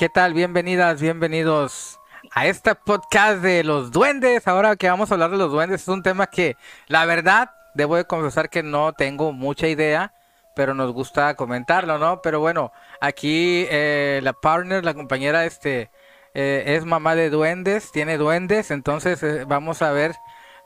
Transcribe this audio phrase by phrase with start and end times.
[0.00, 0.32] ¿Qué tal?
[0.32, 2.00] Bienvenidas, bienvenidos
[2.32, 4.48] a este podcast de los duendes.
[4.48, 6.56] Ahora que vamos a hablar de los duendes, es un tema que
[6.86, 10.14] la verdad debo de confesar que no tengo mucha idea,
[10.56, 12.22] pero nos gusta comentarlo, ¿no?
[12.22, 12.72] Pero bueno,
[13.02, 15.90] aquí eh, la partner, la compañera, este,
[16.32, 20.14] eh, es mamá de duendes, tiene duendes, entonces eh, vamos a ver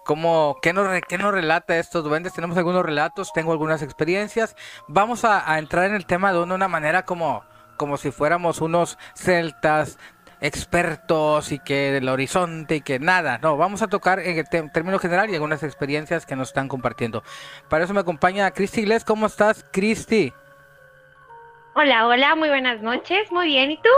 [0.05, 2.35] cómo, qué nos, qué nos relata estos duendes.
[2.35, 4.55] Tenemos algunos relatos, tengo algunas experiencias.
[4.87, 7.43] Vamos a, a entrar en el tema de una manera como
[7.77, 9.99] como si fuéramos unos celtas
[10.41, 14.99] expertos y que del horizonte y que nada, no, vamos a tocar en el término
[14.99, 17.23] general y algunas experiencias que nos están compartiendo.
[17.71, 20.33] Para eso me acompaña Cristi Iglesias, ¿cómo estás, Cristi?
[21.75, 23.89] Hola, hola, muy buenas noches, muy bien, ¿y tú?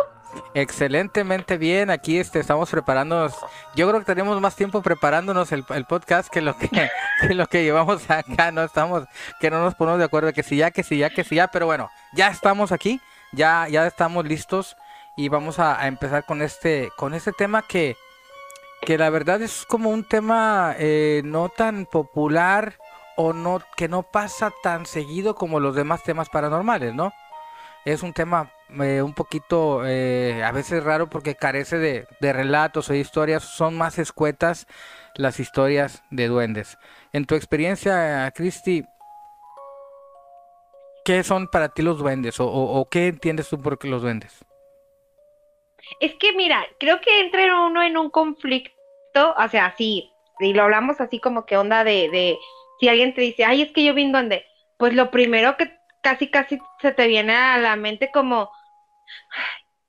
[0.54, 3.34] Excelentemente bien, aquí este, estamos preparándonos,
[3.74, 6.68] yo creo que tenemos más tiempo preparándonos el, podcast que lo que,
[7.20, 9.04] que, lo que llevamos acá, no estamos,
[9.40, 11.48] que no nos ponemos de acuerdo, que si ya, que si ya, que si ya,
[11.48, 13.00] pero bueno, ya estamos aquí
[13.32, 14.76] ya, ya estamos listos
[15.16, 17.96] y vamos a, empezar con este, con este tema que,
[18.82, 22.74] que la verdad es como un tema eh, no tan popular
[23.16, 27.12] o no que no pasa tan seguido como los demás temas paranormales, ¿no?
[27.86, 28.50] Es un tema
[28.80, 33.76] eh, un poquito eh, a veces raro porque carece de, de, relatos o historias, son
[33.78, 34.66] más escuetas
[35.14, 36.78] las historias de duendes.
[37.12, 38.84] En tu experiencia, Cristi,
[41.06, 42.34] ¿Qué son para ti los duendes?
[42.40, 44.44] ¿O, qué entiendes tú por los duendes?
[46.00, 48.74] Es que mira, creo que entra uno en un conflicto,
[49.38, 52.36] o sea, así, y lo hablamos así como que onda de, de,
[52.80, 54.46] si alguien te dice, ay, es que yo vi un duende,
[54.78, 58.50] pues lo primero que casi, casi se te viene a la mente como,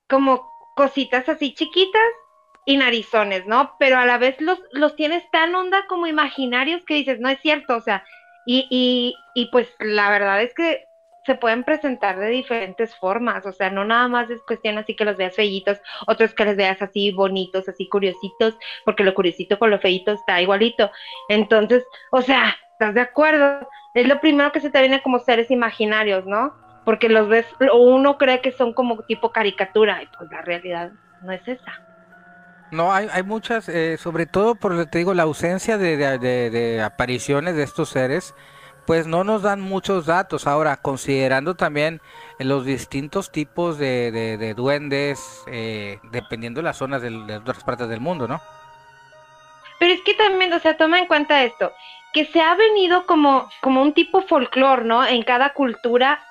[0.08, 2.12] como cositas así chiquitas
[2.64, 3.74] y narizones, ¿no?
[3.80, 7.40] Pero a la vez los, los tienes tan onda como imaginarios que dices, no es
[7.40, 8.04] cierto, o sea,
[8.46, 10.87] y, y, y pues la verdad es que
[11.28, 15.04] se pueden presentar de diferentes formas, o sea, no nada más es cuestión así que
[15.04, 19.68] los veas feitos, otros que los veas así bonitos, así curiositos, porque lo curiosito con
[19.68, 20.90] lo feito está igualito.
[21.28, 23.68] Entonces, o sea, ¿estás de acuerdo?
[23.92, 26.54] Es lo primero que se te viene como seres imaginarios, ¿no?
[26.86, 31.32] Porque los ves, uno cree que son como tipo caricatura, y pues la realidad no
[31.32, 31.82] es esa.
[32.70, 37.64] No, hay, hay muchas, eh, sobre todo por, te digo, la ausencia de apariciones de
[37.64, 38.34] estos seres
[38.88, 40.46] pues no nos dan muchos datos.
[40.46, 42.00] Ahora, considerando también
[42.38, 48.26] los distintos tipos de, duendes, eh, dependiendo de las zonas de, otras partes del mundo,
[48.26, 48.40] ¿no?
[49.78, 51.70] Pero es que también, o sea, toma en cuenta esto,
[52.14, 55.04] que se ha venido como, como un tipo folclore, ¿no?
[55.04, 56.24] En cada cultura,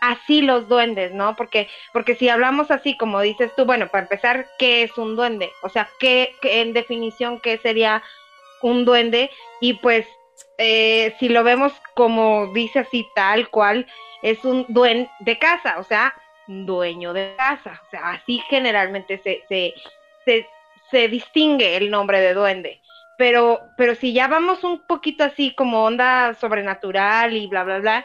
[0.00, 1.34] así los duendes, ¿no?
[1.34, 5.50] Porque, porque si hablamos así, como dices tú, bueno, para empezar, ¿qué es un duende?
[5.64, 8.04] O sea, ¿qué, qué en definición, qué sería
[8.62, 9.32] un duende?
[9.60, 10.06] Y pues
[10.58, 13.86] eh, si lo vemos como dice así tal cual,
[14.22, 16.14] es un dueño de casa, o sea,
[16.46, 17.80] dueño de casa.
[17.86, 19.74] O sea, así generalmente se, se,
[20.24, 20.48] se,
[20.90, 22.80] se distingue el nombre de duende.
[23.16, 28.04] Pero, pero si ya vamos un poquito así como onda sobrenatural y bla, bla, bla,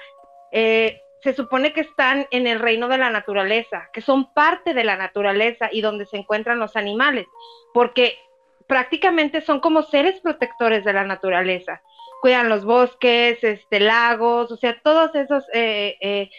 [0.52, 4.84] eh, se supone que están en el reino de la naturaleza, que son parte de
[4.84, 7.26] la naturaleza y donde se encuentran los animales,
[7.74, 8.18] porque
[8.68, 11.82] prácticamente son como seres protectores de la naturaleza
[12.22, 16.30] cuidan los bosques, este, lagos, o sea, todos esos eh, eh,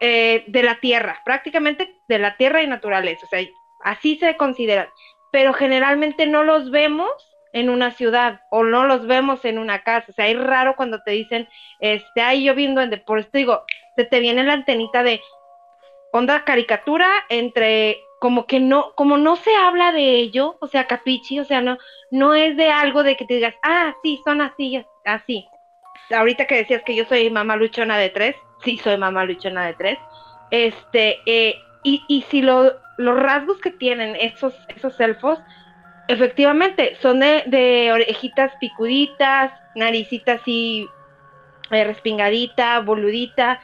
[0.00, 3.46] eh, de la tierra, prácticamente de la tierra y naturaleza, o sea,
[3.84, 4.88] así se consideran,
[5.32, 7.10] pero generalmente no los vemos
[7.52, 11.02] en una ciudad o no los vemos en una casa, o sea, es raro cuando
[11.02, 11.48] te dicen,
[11.80, 13.62] este, ahí yo viendo, por esto digo,
[13.96, 15.20] se te viene la antenita de
[16.12, 21.40] onda caricatura entre como que no, como no se habla de ello, o sea, capichi,
[21.40, 21.78] o sea, no,
[22.10, 25.46] no es de algo de que te digas, ah, sí, son así, así.
[26.10, 29.74] Ahorita que decías que yo soy mamá luchona de tres, sí soy mamá luchona de
[29.74, 29.98] tres,
[30.50, 35.38] este, eh, y, y si lo, los rasgos que tienen esos, esos elfos,
[36.08, 40.86] efectivamente, son de, orejitas picuditas, naricitas así
[41.70, 43.60] eh, respingadita, boludita,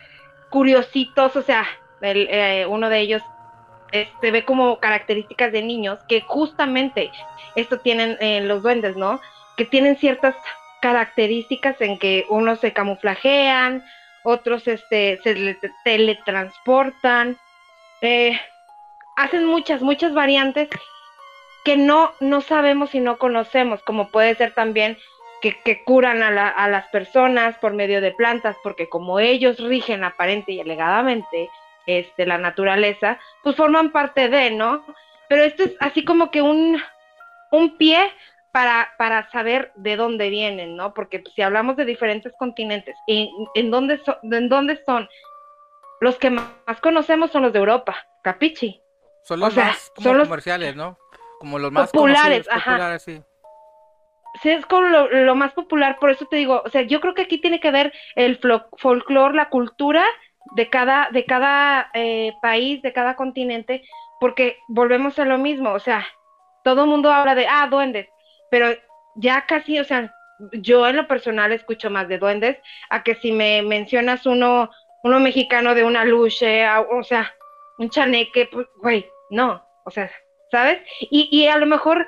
[0.51, 1.67] curiositos, o sea,
[2.01, 3.23] el, eh, uno de ellos
[4.21, 7.11] se ve como características de niños que justamente
[7.55, 9.21] esto tienen eh, los duendes, ¿no?
[9.57, 10.35] Que tienen ciertas
[10.81, 13.85] características en que unos se camuflajean,
[14.25, 17.39] otros este, se teletransportan,
[18.01, 18.39] eh,
[19.17, 20.69] hacen muchas, muchas variantes
[21.65, 24.99] que no, no sabemos y no conocemos, como puede ser también
[25.41, 30.05] que, que curan a, a, las personas por medio de plantas, porque como ellos rigen
[30.05, 31.49] aparente y alegadamente
[31.87, 34.85] este, la naturaleza, pues forman parte de, ¿no?
[35.29, 36.81] Pero esto es así como que un,
[37.51, 38.11] un pie
[38.53, 40.95] para, para saber de dónde vienen, ¿no?
[40.95, 45.09] Porque si hablamos de diferentes continentes, ¿en, en, dónde, ¿en dónde son?
[46.01, 48.81] Los que más conocemos son los de Europa, Capichi.
[49.23, 50.99] Son los más comerciales, ¿no?
[51.41, 53.23] Como los más populares, populares, sí.
[54.43, 57.23] Sí, es como lo, más popular, por eso te digo, o sea, yo creo que
[57.23, 58.41] aquí tiene que ver el
[58.79, 60.05] folclore, la cultura
[60.53, 63.83] de cada, de cada eh, país, de cada continente,
[64.21, 66.07] porque volvemos a lo mismo, o sea,
[66.63, 68.09] todo el mundo habla de, ah, duendes,
[68.51, 68.69] pero
[69.17, 70.13] ya casi, o sea,
[70.53, 72.59] yo en lo personal escucho más de duendes,
[72.91, 74.71] a que si me mencionas uno,
[75.03, 77.33] uno mexicano de una luche, o sea,
[77.79, 80.11] un chaneque, pues, güey, no, o sea,
[80.51, 80.81] ¿sabes?
[81.01, 82.07] Y, y a lo mejor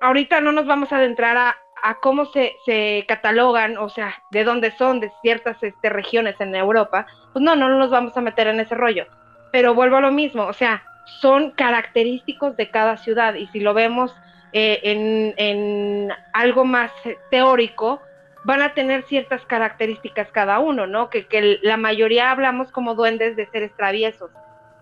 [0.00, 1.58] ahorita no nos vamos a adentrar a,
[2.00, 7.06] cómo se, se, catalogan, o sea, de dónde son, de ciertas este, regiones en Europa,
[7.32, 9.06] pues no, no nos vamos a meter en ese rollo.
[9.52, 10.82] Pero vuelvo a lo mismo, o sea,
[11.20, 14.14] son característicos de cada ciudad y si lo vemos
[14.52, 16.90] eh, en, en, algo más
[17.30, 18.00] teórico,
[18.44, 21.10] van a tener ciertas características cada uno, ¿no?
[21.10, 24.30] Que, que la mayoría hablamos como duendes de seres traviesos,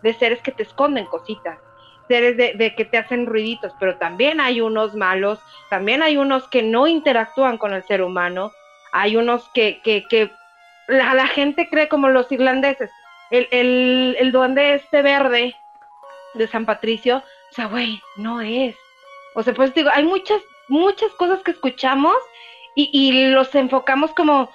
[0.03, 1.59] de seres que te esconden cositas,
[2.09, 5.39] seres de, que te hacen ruiditos, pero también hay unos malos,
[5.71, 8.53] también hay unos que no interactúan con el ser humano,
[8.93, 10.31] hay unos que, que, que
[10.89, 12.91] la, la, gente cree como los irlandeses,
[13.31, 15.55] el, el, el duende este verde
[16.35, 18.77] de San Patricio, o sea, güey, no es.
[19.35, 22.17] O sea, pues digo, hay muchas, muchas cosas que escuchamos
[22.75, 24.51] y, y los enfocamos como,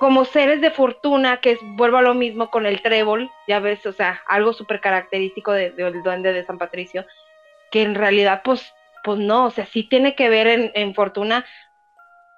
[0.00, 3.84] como seres de fortuna, que es, vuelvo a lo mismo con el trébol, ya ves,
[3.84, 7.04] o sea, algo súper característico del de, duende de San Patricio,
[7.70, 8.72] que en realidad, pues,
[9.04, 11.44] pues no, o sea, sí tiene que ver en, en fortuna,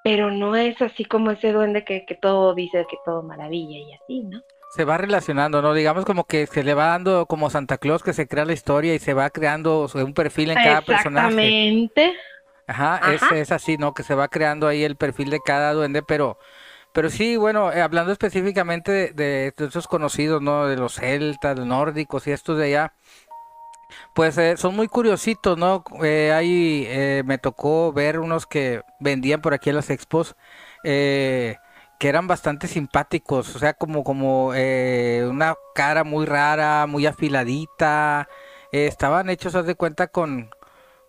[0.03, 3.93] pero no es así como ese duende que, que, todo dice que todo maravilla y
[3.93, 4.41] así, ¿no?
[4.75, 5.73] Se va relacionando, ¿no?
[5.73, 8.93] Digamos como que se le va dando como Santa Claus que se crea la historia
[8.93, 11.29] y se va creando un perfil en cada personaje.
[11.29, 12.17] Exactamente.
[12.67, 13.95] Ajá, Es, es así, ¿no?
[13.95, 16.39] Que se va creando ahí el perfil de cada duende, pero
[16.93, 20.67] pero sí, bueno, eh, hablando específicamente de, de, estos conocidos, ¿no?
[20.67, 22.93] De los celtas, los nórdicos y estos de allá,
[24.15, 25.85] pues eh, son muy curiositos, ¿no?
[26.03, 30.37] Eh, ahí eh, me tocó ver unos que vendían por aquí en las expos,
[30.83, 38.29] que eran bastante simpáticos, o sea, como, como una cara muy rara, muy afiladita,
[38.73, 40.51] estaban hechos, haz de cuenta, con,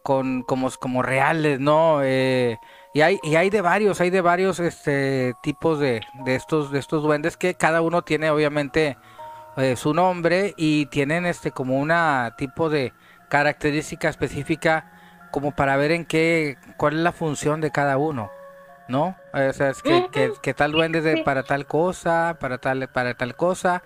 [0.03, 2.01] con como, como reales, ¿no?
[2.93, 6.79] Y hay, y hay de varios, hay de varios este, tipos de, de, estos, de
[6.79, 8.97] estos duendes que cada uno tiene obviamente
[9.57, 12.93] eh, su nombre y tienen este como una tipo de
[13.29, 14.91] característica específica
[15.31, 18.29] como para ver en qué, cuál es la función de cada uno,
[18.87, 19.15] ¿no?
[19.33, 20.07] O sea, es que,
[20.41, 23.81] que, tal duende de, para tal cosa, para tal, para tal cosa.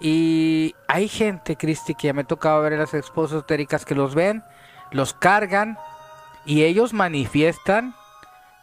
[0.00, 4.16] Y hay gente, Cristi, que ya me ha tocado ver en las esposas que los
[4.16, 4.42] ven,
[4.90, 5.78] los cargan
[6.44, 7.94] y ellos manifiestan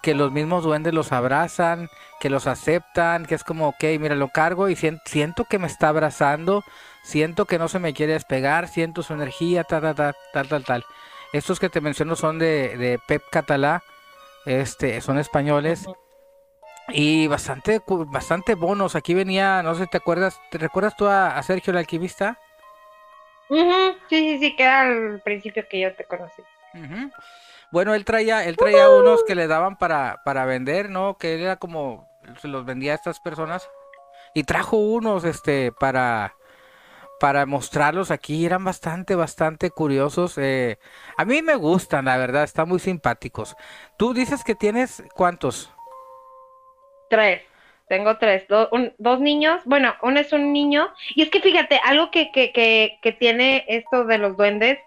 [0.02, 1.90] que los mismos duendes los abrazan,
[2.20, 5.90] que los aceptan, que es como, ok, mira, lo cargo y siento que me está
[5.90, 6.64] abrazando,
[7.04, 10.64] siento que no se me quiere despegar, siento su energía, tal, tal, tal, tal, tal,
[10.64, 10.86] tal.
[11.34, 13.84] Estos que te menciono son de, de Pep Catalá,
[14.46, 15.86] este, son españoles.
[16.90, 18.96] Y bastante, bastante bonos.
[18.96, 22.40] Aquí venía, no sé si te acuerdas, ¿te recuerdas tú a, Sergio el alquimista?
[23.50, 23.58] Sí,
[24.10, 26.42] sí, sí, que era al principio que yo te conocí.
[27.72, 31.18] Bueno, él traía, él traía unos que le daban para, para vender, ¿no?
[31.18, 32.10] Que él era como,
[32.42, 33.70] se los vendía a estas personas.
[34.34, 36.36] Y trajo unos, este, para,
[37.20, 38.46] para mostrarlos aquí.
[38.46, 40.38] Eran bastante, bastante curiosos.
[40.38, 40.78] Eh,
[41.18, 43.56] a mí me gustan, la verdad, están muy simpáticos.
[43.98, 45.72] Tú dices que tienes cuántos?
[47.10, 47.42] Tres.
[47.88, 48.46] Tengo tres,
[48.98, 53.00] dos niños, bueno, uno es un niño, y es que fíjate, algo que, que, que,
[53.02, 54.78] que tiene esto de los duendes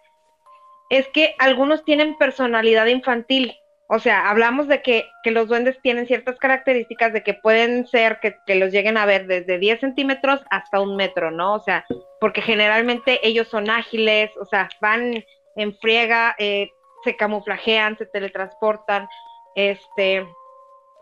[0.90, 3.56] es que algunos tienen personalidad infantil.
[3.88, 8.54] O sea, hablamos de que, los duendes tienen ciertas características de que pueden ser que,
[8.54, 11.54] los lleguen a ver desde 10 centímetros hasta un metro, ¿no?
[11.54, 11.84] O sea,
[12.20, 15.24] porque generalmente ellos son ágiles, o sea, van
[15.56, 16.70] en friega, eh,
[17.04, 19.08] se camuflajean, se teletransportan,
[19.54, 20.26] este,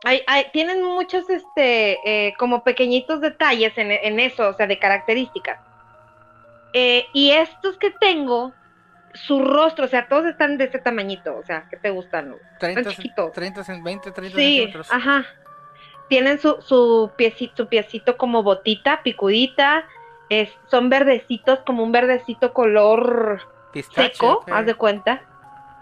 [0.04, 4.78] hay, hay, tienen muchos, este, eh, como pequeñitos detalles en, en, eso, o sea, de
[4.78, 5.60] características.
[6.72, 8.52] Eh, y estos que tengo
[9.14, 12.34] su rostro, o sea, todos están de ese tamañito, o sea, ¿qué te gustan?
[12.58, 12.90] 30,
[13.32, 15.26] 30, 20, 30 sí, Ajá.
[16.08, 19.84] Tienen su, su piecito, su piecito como botita, picudita,
[20.28, 23.42] es, son verdecitos, como un verdecito color
[23.94, 25.22] seco, haz de cuenta.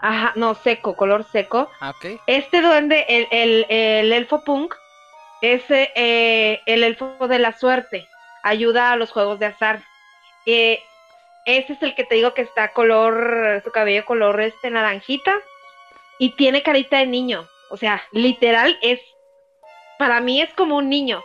[0.01, 1.69] Ajá, no, seco, color seco.
[1.79, 2.19] Ah, okay.
[2.27, 4.75] Este duende, el, el, el elfo punk,
[5.41, 8.07] es eh, el elfo de la suerte,
[8.43, 9.81] ayuda a los juegos de azar.
[10.45, 10.79] Eh,
[11.47, 15.33] ese es el que te digo que está color, su cabello color este naranjita
[16.19, 17.47] y tiene carita de niño.
[17.69, 18.99] O sea, literal es,
[19.97, 21.23] para mí es como un niño.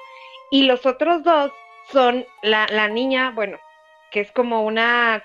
[0.53, 1.51] Y los otros dos
[1.91, 3.59] son la, la niña, bueno,
[4.13, 5.25] que es como una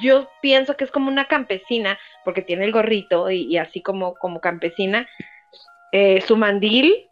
[0.00, 4.40] yo pienso que es como una campesina, porque tiene el gorrito y, así como, como
[4.40, 5.08] campesina.
[5.90, 7.10] Eh, su mandil,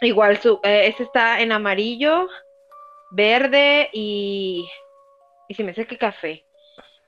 [0.00, 2.28] igual su, eh, ese está en amarillo,
[3.10, 4.66] verde y,
[5.50, 6.46] y si me sé que café.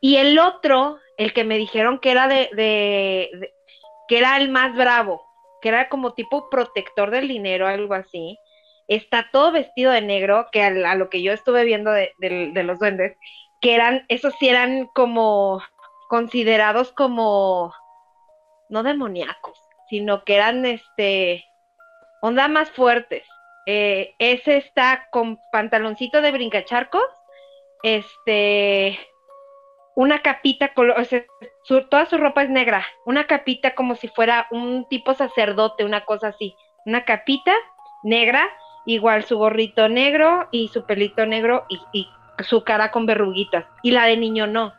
[0.00, 3.54] Y el otro, el que me dijeron que era de, de,
[4.08, 5.24] que era el más bravo,
[5.60, 8.36] que era como tipo protector del dinero, algo así.
[8.88, 12.80] Está todo vestido de negro, que a, lo que yo estuve viendo de, de, los
[12.80, 13.16] duendes,
[13.60, 15.62] que eran, esos sí eran como
[16.08, 17.72] considerados como,
[18.68, 19.56] no demoníacos,
[19.88, 21.44] sino que eran, este,
[22.22, 23.22] onda más fuertes.
[23.66, 27.06] Eh, ese está con pantaloncito de brincacharcos,
[27.82, 28.98] este,
[29.94, 31.24] una capita, o sea,
[31.90, 36.28] toda su ropa es negra, una capita como si fuera un tipo sacerdote, una cosa
[36.28, 37.52] así, una capita
[38.02, 38.48] negra,
[38.86, 42.08] igual su gorrito negro y su pelito negro y, y
[42.42, 43.64] su cara con verruguitas.
[43.82, 44.74] Y la de niño no.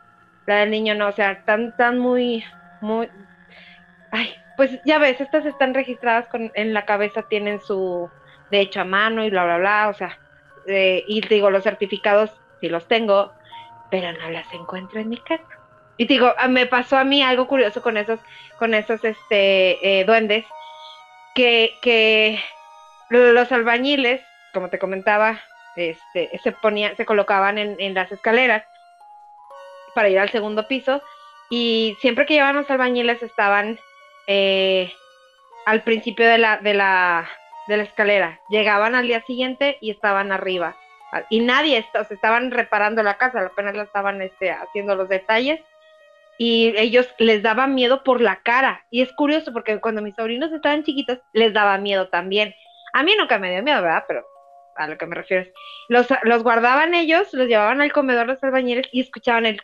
[0.46, 1.08] La del niño no.
[1.08, 2.44] O sea, tan, tan muy,
[2.80, 3.08] muy.
[4.10, 8.10] Ay, pues ya ves, estas están registradas con, en la cabeza, tienen su
[8.50, 9.88] de hecho a mano y bla, bla, bla.
[9.88, 10.18] O sea,
[10.66, 12.30] eh, y digo, los certificados
[12.60, 13.32] sí los tengo,
[13.90, 15.44] pero no las encuentro en mi casa.
[15.96, 18.18] Y digo, ah, me pasó a mí algo curioso con esos,
[18.58, 20.44] con esos este, eh, duendes,
[21.34, 22.40] que, que
[23.10, 24.20] los albañiles,
[24.52, 25.40] como te comentaba,
[25.76, 28.64] este, se ponían, se colocaban en, las escaleras
[29.94, 31.02] para ir al segundo piso
[31.50, 33.78] y siempre que llevaban los albañiles estaban
[34.26, 34.92] eh,
[35.66, 37.28] al principio de la, de la,
[37.66, 38.40] de la escalera.
[38.48, 40.76] Llegaban al día siguiente y estaban arriba.
[41.30, 45.60] Y nadie, o estaban reparando la casa, apenas la estaban este, haciendo los detalles.
[46.36, 48.84] Y ellos les daba miedo por la cara.
[48.90, 52.54] Y es curioso porque cuando mis sobrinos estaban chiquitos, les daba miedo también.
[52.92, 54.04] A mí nunca me dio miedo, ¿verdad?
[54.08, 54.26] Pero
[54.76, 55.50] a lo que me refiero.
[55.88, 59.60] Los, los guardaban ellos, los llevaban al comedor los albañiles y escuchaban el...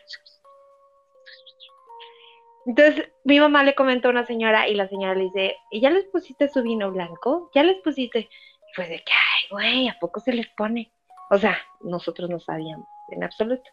[2.65, 5.89] Entonces mi mamá le comentó a una señora y la señora le dice, ¿y ya
[5.89, 7.49] les pusiste su vino blanco?
[7.55, 8.19] ¿Ya les pusiste?
[8.19, 10.91] Y fue de que, ay, güey, ¿a poco se les pone?
[11.31, 13.63] O sea, nosotros no sabíamos en absoluto.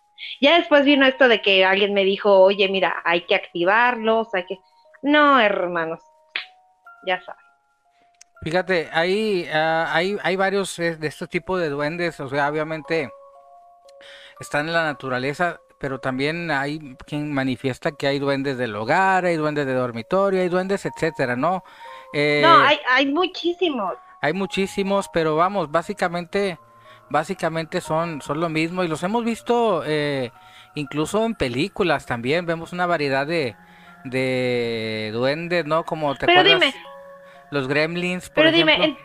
[0.40, 4.46] Ya después vino esto de que alguien me dijo, oye, mira, hay que activarlos, hay
[4.46, 4.60] que...
[5.02, 5.98] No, hermanos,
[7.04, 7.44] ya saben.
[8.42, 13.10] Fíjate, hay, ah, hay, hay varios eh, de estos tipos de duendes, o sea, obviamente
[14.38, 19.34] están en la naturaleza, pero también hay quien manifiesta que hay duendes del hogar, hay
[19.34, 21.64] duendes de dormitorio, hay duendes, etcétera, ¿no?
[22.12, 23.96] Eh, no, hay, hay muchísimos.
[24.20, 26.58] Hay muchísimos, pero vamos, básicamente,
[27.10, 30.30] básicamente son, son lo mismo y los hemos visto eh,
[30.74, 33.56] incluso en películas también, vemos una variedad de,
[34.04, 35.84] de duendes, ¿no?
[35.84, 36.74] Como te pero dime,
[37.50, 38.96] los gremlins, por pero dime,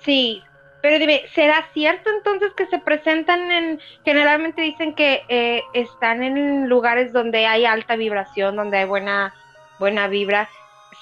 [0.00, 0.42] sí,
[0.80, 6.68] pero dime, ¿será cierto entonces que se presentan en, generalmente dicen que eh, están en
[6.68, 9.34] lugares donde hay alta vibración, donde hay buena,
[9.78, 10.48] buena vibra?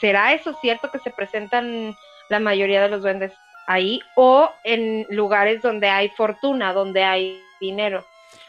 [0.00, 1.95] ¿Será eso cierto que se presentan
[2.28, 3.33] la mayoría de los duendes
[3.67, 8.05] ahí o en lugares donde hay fortuna, donde hay dinero?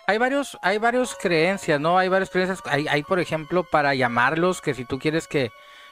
[0.05, 1.97] Hay varios, hay varios creencias, ¿no?
[1.97, 2.61] Hay varias creencias.
[2.65, 5.51] Hay, hay, por ejemplo, para llamarlos, que si tú quieres que,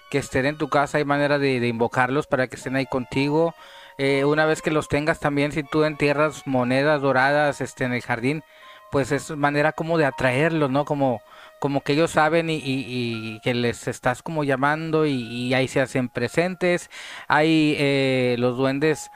[0.10, 3.54] que estén en tu casa, hay manera de, invocarlos para que estén ahí contigo.
[3.98, 8.02] Eh, una vez que los tengas también, si tú entierras monedas doradas este, en el
[8.02, 8.44] jardín,
[8.92, 10.86] pues es manera como de atraerlos, ¿no?
[10.86, 11.22] Como,
[11.66, 16.92] como que ellos saben y, que les estás como llamando y, ahí se hacen presentes.
[17.28, 19.10] Hay eh, los duendes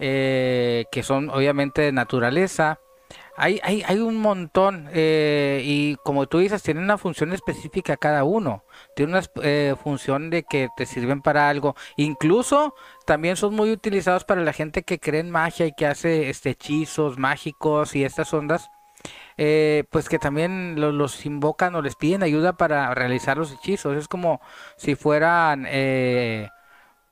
[0.00, 2.80] eh, que son obviamente de naturaleza.
[3.36, 8.64] Hay, hay, hay un montón y como tú dices, tienen una función específica cada uno
[8.96, 11.76] tiene una eh, función de que te sirven para algo.
[11.96, 12.74] Incluso
[13.06, 16.50] también son muy utilizados para la gente que cree en magia y que hace este,
[16.50, 18.68] hechizos mágicos y estas ondas.
[19.36, 23.96] Eh, pues que también los, invocan o les piden ayuda para realizar los hechizos.
[23.96, 24.40] Es como
[24.76, 26.50] si fueran eh,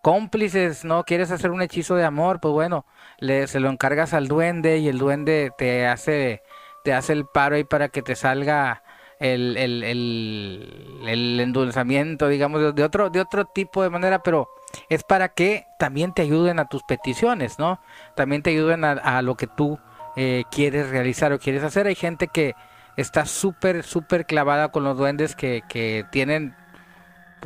[0.03, 1.05] cómplices, ¿no?
[1.05, 2.87] Quieres hacer un hechizo de amor, pues bueno,
[3.19, 6.43] le, se lo encargas al duende y el duende te hace,
[6.85, 8.83] te hace el paro ahí para que te salga
[9.23, 14.49] el, el, el, endulzamiento, digamos, de, otro, de otro tipo de manera, pero
[14.89, 17.81] es para que también te ayuden a tus peticiones, ¿no?
[18.17, 19.79] También te ayuden a, lo que tú
[20.17, 21.87] eh, quieres realizar o quieres hacer.
[21.87, 22.55] Hay gente que
[22.97, 26.55] está súper, súper clavada con los duendes que, que tienen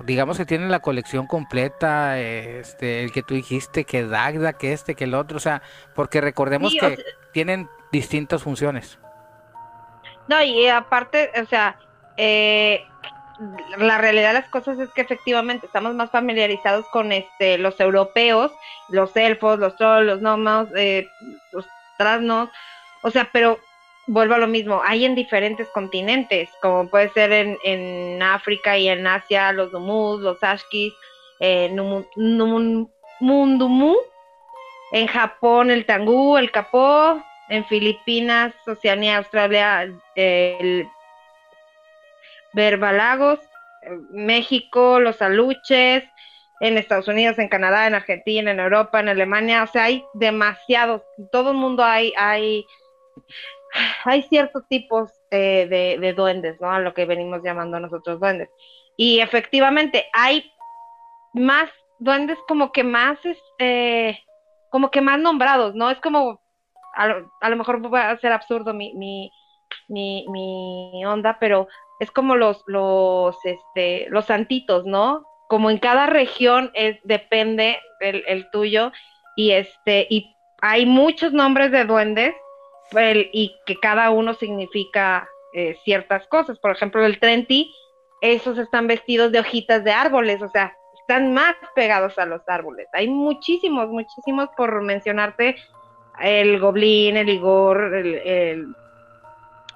[0.05, 4.95] digamos que tienen la colección completa, este, el que tú dijiste, que Dagda, que este,
[4.95, 5.63] que el otro, o sea,
[5.95, 6.99] porque recordemos que
[7.33, 8.99] tienen distintas funciones.
[10.29, 11.79] No, y aparte, o sea,
[12.17, 12.85] eh,
[13.79, 18.53] la realidad de las cosas es que efectivamente estamos más familiarizados con este los europeos,
[18.89, 21.09] los elfos, los trolls, los gnomos, eh,
[21.53, 21.67] los
[21.97, 22.51] trasnos,
[23.03, 23.59] o sea, pero
[24.07, 28.89] vuelvo a lo mismo, hay en diferentes continentes, como puede ser en, en África y
[28.89, 30.93] en Asia, los Numus, los Ashkis,
[31.41, 31.75] eh,
[33.21, 33.97] Mundumu,
[34.93, 40.89] en Japón el Tangú, el Capó, en Filipinas, Oceanía, Australia, el
[42.53, 43.41] Verbalagos,
[44.11, 46.05] México, los aluches,
[46.61, 51.03] en Estados Unidos, en Canadá, en Argentina, en Europa, en Alemania, o sea, hay demasiados,
[51.31, 52.67] todo el mundo hay, hay,
[54.05, 56.71] hay ciertos tipos de, de, duendes, ¿no?
[56.71, 58.49] A lo que venimos llamando nosotros duendes.
[58.97, 60.51] Y efectivamente, hay
[61.35, 64.25] más duendes como que más, este,
[64.71, 65.91] como que más nombrados, ¿no?
[65.91, 66.41] Es como,
[66.95, 67.09] a
[67.49, 69.31] lo, mejor va a ser absurdo mi, mi,
[69.89, 71.69] mi, mi onda, pero
[72.01, 75.25] es como los, los, este, los santitos, ¿no?
[75.49, 78.93] Como en cada región es, depende el, tuyo,
[79.37, 82.35] y este, y hay muchos nombres de duendes,
[83.33, 86.59] y que cada uno significa eh, ciertas cosas.
[86.59, 87.73] Por ejemplo, el Trenti,
[88.21, 92.89] esos están vestidos de hojitas de árboles, o sea, están más pegados a los árboles.
[92.93, 95.57] Hay muchísimos, muchísimos por mencionarte,
[96.21, 98.67] el Goblin, el Igor, el, el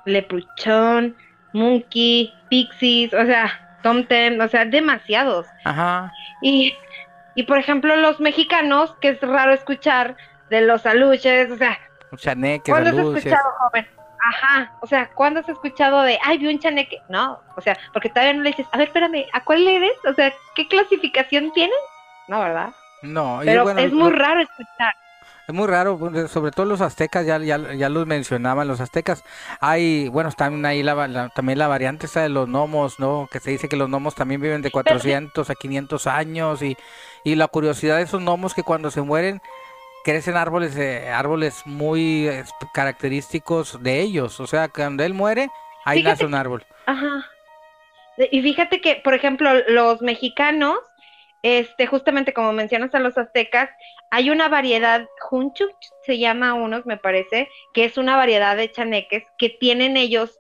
[0.07, 1.17] Lepuchón,
[1.53, 5.46] Monkey, Pixies, o sea, Tom Ten, o sea, demasiados.
[5.64, 6.12] Ajá.
[6.42, 6.75] Y,
[7.34, 10.16] y por ejemplo, los mexicanos, que es raro escuchar
[10.49, 11.78] de los aluches, o sea,
[12.16, 13.87] chaneques, ¿cuándo has escuchado, joven?
[14.22, 17.00] Ajá, o sea, ¿cuándo has escuchado de, ay, vi un chaneque?
[17.08, 19.92] No, o sea, porque todavía no le dices, a ver, espérame, ¿a cuál le eres?
[20.06, 21.78] O sea, ¿qué clasificación tienen?
[22.28, 22.70] No, ¿verdad?
[23.02, 24.94] No, pero es muy raro escuchar.
[25.50, 29.25] Es muy raro, pues, sobre todo los aztecas, ya, ya, ya los mencionaban, los aztecas.
[29.61, 33.28] Hay, bueno, también ahí la, también la variante esa de los gnomos, ¿no?
[33.33, 36.76] Que se dice que los gnomos también viven de 400 a 500 años y,
[37.25, 39.42] y la curiosidad de esos gnomos que cuando se mueren
[40.04, 42.30] crecen árboles, eh, árboles muy
[42.73, 44.38] característicos de ellos.
[44.38, 45.49] O sea, cuando él muere,
[45.85, 46.64] ahí nace un árbol.
[46.87, 47.26] Ajá.
[48.30, 50.78] Y fíjate que, por ejemplo, los mexicanos
[51.43, 53.71] este, justamente como mencionas a los aztecas,
[54.10, 59.25] hay una variedad, Junchuch se llama unos, me parece, que es una variedad de chaneques
[59.38, 60.38] que tienen ellos,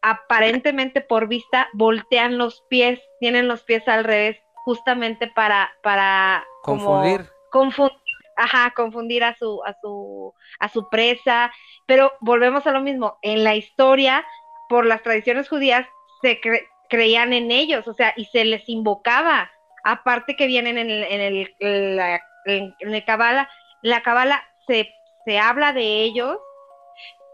[0.00, 7.28] aparentemente por vista, voltean los pies, tienen los pies al revés, justamente para, para confundir.
[7.50, 7.98] confundir,
[8.36, 11.52] ajá, confundir a su, a su, a su presa.
[11.86, 14.24] Pero volvemos a lo mismo, en la historia,
[14.68, 15.86] por las tradiciones judías,
[16.22, 16.40] se
[16.88, 19.50] creían en ellos, o sea, y se les invocaba
[19.84, 23.48] aparte que vienen en el, en el, la, en, el Kabbalah,
[23.82, 24.92] la Kabbalah se,
[25.24, 26.38] se habla de ellos,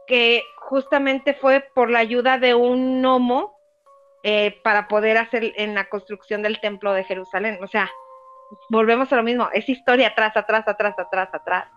[0.06, 3.58] que justamente fue por la ayuda de un gnomo
[4.24, 7.58] eh, para poder hacer en la construcción del templo de Jerusalén.
[7.62, 7.90] O sea,
[8.70, 11.68] volvemos a lo mismo, es historia atrás, atrás, atrás, atrás, atrás.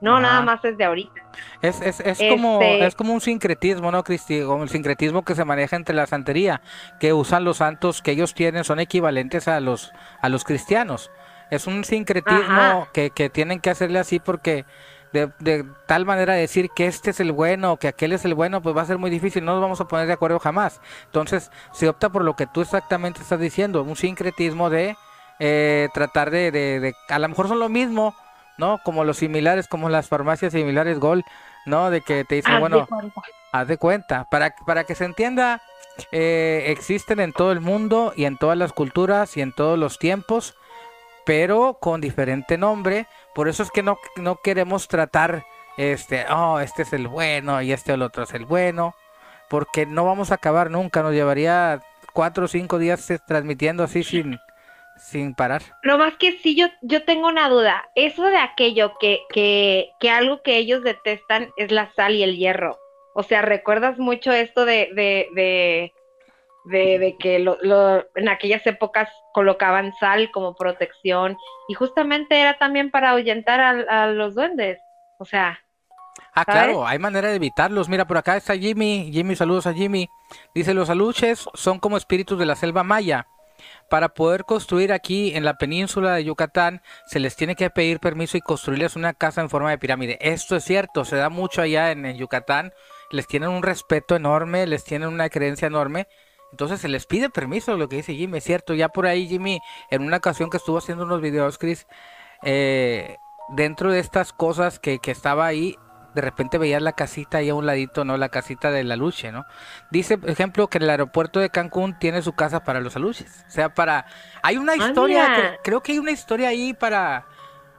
[0.00, 1.22] No, nada más es de ahorita.
[1.60, 4.42] Es, es, es como, este es como un sincretismo, ¿no, Cristi?
[4.42, 6.62] Como el sincretismo que se maneja entre la santería,
[6.98, 11.10] que usan los santos que ellos tienen, son equivalentes a los, a los cristianos.
[11.50, 14.64] Es un sincretismo que, que, tienen que hacerle así porque
[15.12, 18.62] de, de, tal manera decir que este es el bueno, que aquel es el bueno,
[18.62, 20.80] pues va a ser muy difícil, no nos vamos a poner de acuerdo jamás.
[21.06, 24.96] Entonces se opta por lo que tú exactamente estás diciendo, un sincretismo de
[25.40, 28.14] eh, tratar de, de, de, a lo mejor son lo mismo,
[28.58, 28.78] ¿no?
[28.84, 31.24] Como los similares, como las farmacias similares Gol,
[31.66, 31.90] ¿no?
[31.90, 32.86] De que te dicen, bueno,
[33.52, 34.26] haz de cuenta.
[34.30, 35.62] Para, para que se entienda,
[36.12, 39.98] eh, existen en todo el mundo y en todas las culturas y en todos los
[39.98, 40.54] tiempos,
[41.24, 43.06] pero con diferente nombre.
[43.34, 45.44] Por eso es que no, no queremos tratar,
[45.76, 48.94] este, oh, este es el bueno y este el otro es el bueno,
[49.48, 51.02] porque no vamos a acabar nunca.
[51.02, 54.38] Nos llevaría cuatro o cinco días transmitiendo así sin
[55.00, 55.62] sin parar.
[55.82, 57.88] Lo más que sí, yo, yo tengo una duda.
[57.94, 62.36] Eso de aquello que, que, que algo que ellos detestan es la sal y el
[62.36, 62.78] hierro.
[63.14, 65.92] O sea, ¿recuerdas mucho esto de, de, de,
[66.70, 71.36] de, que lo, lo, en aquellas épocas colocaban sal como protección?
[71.68, 74.78] Y justamente era también para ahuyentar a, a los duendes.
[75.18, 75.60] O sea,
[76.32, 77.88] Ah, claro, hay manera de evitarlos.
[77.88, 79.10] Mira, por acá está Jimmy.
[79.12, 80.08] Jimmy, saludos a Jimmy.
[80.54, 83.26] Dice, los aluches son como espíritus de la selva maya.
[83.88, 88.36] Para poder construir aquí en la península de Yucatán, se les tiene que pedir permiso
[88.36, 90.18] y construirles una casa en forma de pirámide.
[90.20, 92.72] Esto es cierto, se da mucho allá en, Yucatán.
[93.10, 96.06] Les tienen un respeto enorme, les tienen una creencia enorme.
[96.50, 98.74] Entonces se les pide permiso, lo que dice Jimmy, es cierto.
[98.74, 99.60] Ya por ahí Jimmy,
[99.90, 101.86] en una ocasión que estuvo haciendo unos videos, Chris,
[102.42, 103.18] eh,
[103.50, 105.76] dentro de estas cosas que, que estaba ahí,
[106.14, 108.16] de repente veías la casita ahí a un ladito, ¿no?
[108.16, 109.46] La casita de la luche, ¿no?
[109.90, 113.44] Dice, por ejemplo, que el aeropuerto de Cancún tiene su casa para los aluches.
[113.48, 114.06] O sea, para...
[114.42, 117.26] Hay una ah, historia, creo, que hay una historia ahí para...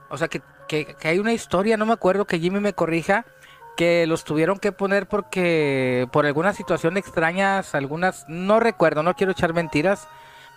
[0.10, 3.26] O sea, que, que, hay una historia, no me acuerdo, que Jimmy me corrija,
[3.76, 9.32] que los tuvieron que poner porque por alguna situación extrañas, algunas, no recuerdo, no quiero
[9.32, 10.08] echar mentiras,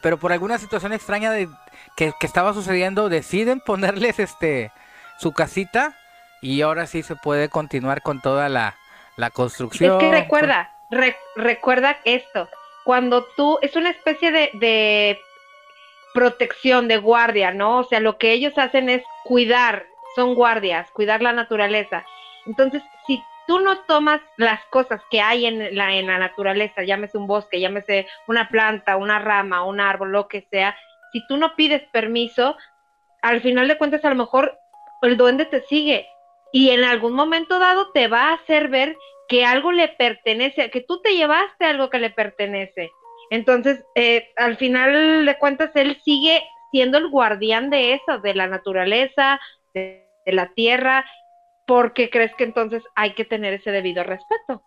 [0.03, 1.48] pero por alguna situación extraña de,
[1.96, 4.72] que, estaba sucediendo, deciden ponerles este
[5.18, 5.96] su casita
[6.42, 8.77] y ahora sí se puede continuar con toda la,
[9.33, 9.92] construcción.
[9.92, 10.72] Es que recuerda,
[11.37, 12.48] recuerda esto,
[12.85, 15.18] cuando tú, es una especie de, de
[16.12, 17.79] protección, de guardia, ¿no?
[17.79, 22.05] O sea, lo que ellos hacen es cuidar, son guardias, cuidar la naturaleza.
[22.46, 22.83] Entonces,
[23.46, 27.61] tú no tomas las cosas que hay en la, en la naturaleza, llámese un bosque,
[27.61, 30.76] llámese una planta, una rama, un árbol, lo que sea,
[31.12, 32.57] si tú no pides permiso,
[33.22, 34.59] al final de cuentas a lo mejor
[35.02, 36.07] el duende te sigue
[36.52, 38.96] y en algún momento dado te va a hacer ver
[39.28, 42.90] que algo le pertenece, que tú te llevaste algo que le pertenece.
[43.30, 48.46] Entonces, eh, al final de cuentas, él sigue siendo el guardián de eso, de la
[48.46, 49.40] naturaleza,
[49.72, 51.04] de la tierra,
[51.66, 54.62] porque crees que entonces hay que tener ese debido respeto.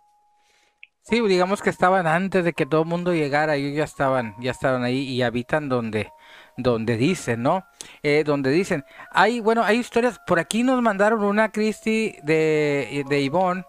[1.03, 4.51] Sí, digamos que estaban antes de que todo el mundo llegara, ellos ya estaban, ya
[4.51, 6.11] estaban ahí y habitan donde,
[6.57, 7.63] donde dicen, ¿no?
[8.03, 13.21] Eh, donde dicen, hay, bueno, hay historias, por aquí nos mandaron una Cristi de, de
[13.21, 13.63] Ivonne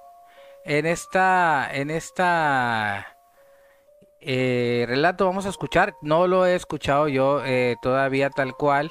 [0.64, 3.07] en esta, en esta
[4.21, 8.91] eh, relato vamos a escuchar, no lo he escuchado yo eh, todavía tal cual,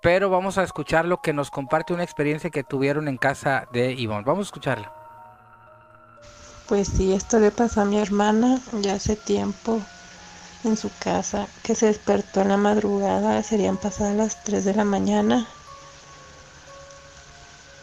[0.00, 3.92] pero vamos a escuchar lo que nos comparte una experiencia que tuvieron en casa de
[3.92, 4.24] Ivonne.
[4.24, 4.92] Vamos a escucharla.
[6.66, 9.80] Pues sí, esto le pasó a mi hermana ya hace tiempo
[10.64, 14.84] en su casa, que se despertó en la madrugada, serían pasadas las 3 de la
[14.84, 15.46] mañana,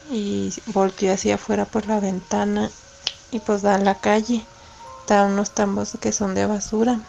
[0.10, 2.70] y volteó hacia afuera por la ventana
[3.32, 4.46] y pues da a la calle.
[5.02, 7.00] Estaban unos tambos que son de basura.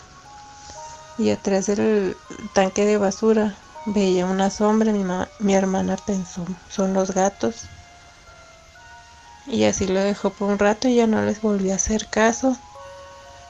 [1.19, 2.17] Y atrás del
[2.53, 3.55] tanque de basura
[3.87, 5.05] Veía una sombra, mi,
[5.39, 7.67] mi hermana pensó, son los gatos.
[9.47, 12.57] Y así lo dejó por un rato y ya no les volvió a hacer caso,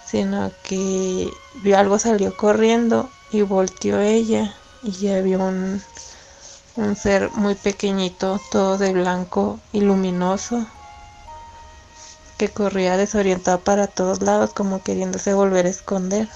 [0.07, 1.31] sino que
[1.62, 5.83] vio algo, salió corriendo y volteó ella y ya vio un,
[6.77, 10.66] un ser muy pequeñito, todo de blanco y luminoso,
[12.37, 16.29] que corría desorientado para todos lados como queriéndose volver a esconder.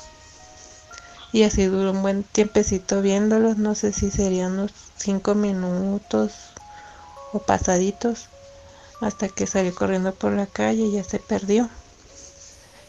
[1.33, 6.33] Y así duró un buen tiempecito viéndolos, no sé si serían unos cinco minutos
[7.33, 8.29] o pasaditos,
[9.01, 11.69] hasta que salió corriendo por la calle y ya se perdió.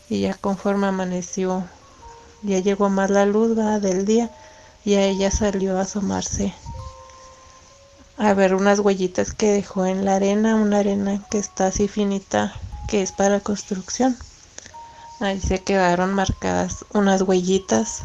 [0.10, 1.65] Y ya conforme amaneció,
[2.41, 4.32] ya llegó más la luz del día,
[4.84, 6.54] y a ella salió a asomarse
[8.21, 12.54] a ver unas huellitas que dejó en la arena, una arena que está así finita,
[12.88, 14.15] que es para construcción.
[15.19, 18.04] Ahí se quedaron marcadas unas huellitas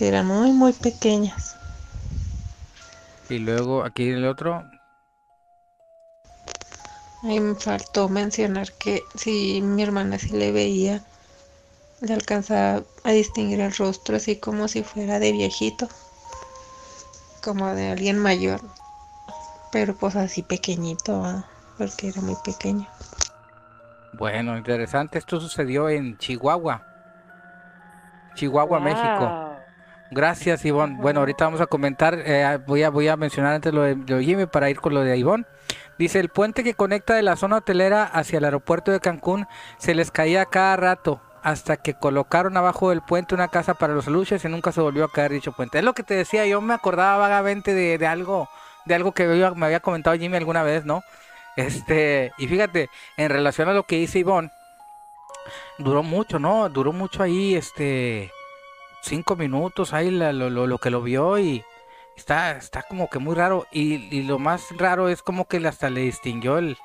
[0.00, 1.56] que eran muy, muy pequeñas.
[3.28, 4.64] Y luego aquí el otro.
[7.22, 11.04] Ahí me faltó mencionar que si mi hermana sí le veía,
[12.00, 15.86] le alcanzaba a distinguir el rostro así como si fuera de viejito,
[17.42, 18.62] como de alguien mayor,
[19.70, 21.44] pero pues así pequeñito,
[21.76, 22.88] porque era muy pequeño.
[24.14, 26.86] Bueno, interesante, esto sucedió en Chihuahua,
[28.34, 29.49] Chihuahua, México.
[30.10, 30.96] Gracias, Ivonne.
[31.00, 34.46] Bueno, ahorita vamos a comentar, eh, voy, a, voy a mencionar antes lo de, Jimmy
[34.46, 35.44] para ir con lo de Ivonne.
[35.98, 39.46] Dice, el puente que conecta de la zona hotelera hacia el aeropuerto de Cancún
[39.78, 44.06] se les caía cada rato hasta que colocaron abajo del puente una casa para los
[44.08, 45.78] luches y nunca se volvió a caer dicho puente.
[45.78, 48.48] Es lo que te decía, yo me acordaba vagamente de, algo
[48.86, 51.02] de algo que me había comentado Jimmy alguna vez, ¿no?
[51.56, 54.50] Este, y fíjate, en relación a lo que dice Ivonne,
[55.78, 56.68] duró mucho, ¿no?
[56.68, 58.30] Duró mucho ahí, este,
[59.02, 61.64] cinco minutos ahí lo, lo, que lo vio y
[62.16, 63.66] está, está como que muy raro.
[63.70, 66.76] Y, lo más raro es como que hasta le distinguió el,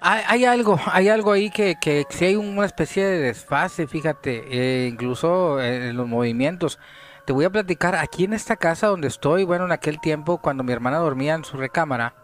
[0.00, 5.60] Hay, algo, hay algo ahí que, que hay una especie de desfase, fíjate, eh, incluso
[5.60, 6.78] en los movimientos.
[7.26, 10.62] Te voy a platicar aquí en esta casa donde estoy, bueno, en aquel tiempo cuando
[10.62, 12.14] mi hermana dormía en su recámara,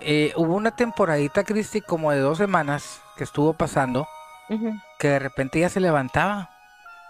[0.00, 4.06] eh, hubo una temporadita, Cristi, como de dos semanas que estuvo pasando,
[5.00, 6.48] que de repente ella se levantaba.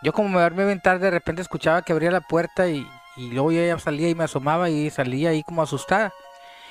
[0.03, 2.87] Yo como me dormí a aventar, de repente escuchaba que abría la puerta y,
[3.17, 6.11] y luego ella salía y me asomaba y salía ahí como asustada.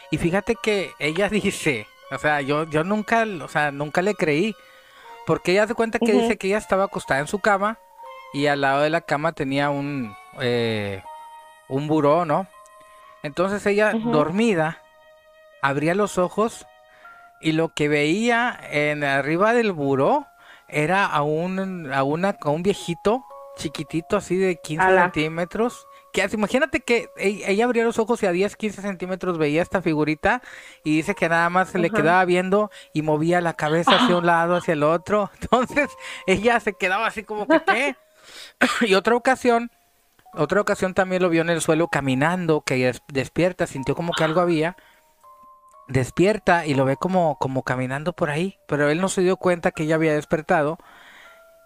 [0.09, 4.55] Y fíjate que ella dice, o sea, yo, yo nunca, o sea, nunca le creí.
[5.27, 7.77] Porque ella se cuenta que dice que ella estaba acostada en su cama
[8.33, 11.03] y al lado de la cama tenía un, eh,
[11.69, 12.47] un buró, ¿no?
[13.23, 14.81] Entonces ella, dormida,
[15.61, 16.65] abría los ojos
[17.41, 20.27] y lo que veía en arriba del buró
[20.67, 23.23] era a un, a una, a un viejito
[23.55, 28.55] chiquitito así de 15 centímetros que imagínate que ella abría los ojos y a 10,
[28.55, 30.43] 15 centímetros veía esta figurita
[30.83, 34.25] y dice que nada más se le quedaba viendo y movía la cabeza hacia un
[34.27, 35.31] lado, hacia el otro.
[35.41, 35.89] Entonces
[36.27, 37.95] ella se quedaba así como que, ¿qué?
[38.87, 39.71] y otra ocasión,
[40.35, 44.41] otra ocasión también lo vio en el suelo caminando, que despierta, sintió como que algo
[44.41, 44.75] había.
[45.87, 49.71] Despierta y lo ve como, como caminando por ahí, pero él no se dio cuenta
[49.71, 50.77] que ella había despertado.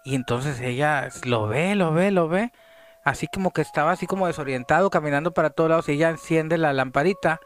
[0.04, 2.52] Y entonces ella lo ve, lo ve, lo ve
[3.08, 6.72] así como que estaba así como desorientado, caminando para todos lados y ella enciende la
[6.72, 7.40] lamparita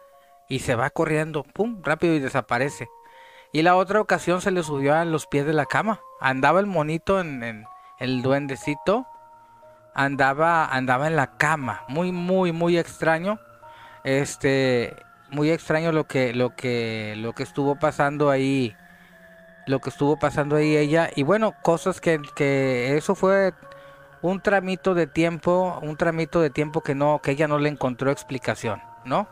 [0.49, 2.89] y se va corriendo, pum, rápido y desaparece.
[3.53, 6.01] Y la otra ocasión se le subió a los pies de la cama.
[6.21, 7.67] Andaba el monito en,
[7.99, 9.07] el duendecito,
[9.95, 13.39] andaba andaba en la cama, muy muy muy extraño.
[14.05, 14.97] Este,
[15.31, 18.77] muy extraño lo que lo que lo que estuvo pasando ahí
[19.67, 23.55] lo que estuvo pasando ahí ella y bueno cosas que, que eso fue
[24.23, 28.11] un tramito de tiempo, un tramito de tiempo que no, que ella no le encontró
[28.11, 29.27] explicación, ¿no?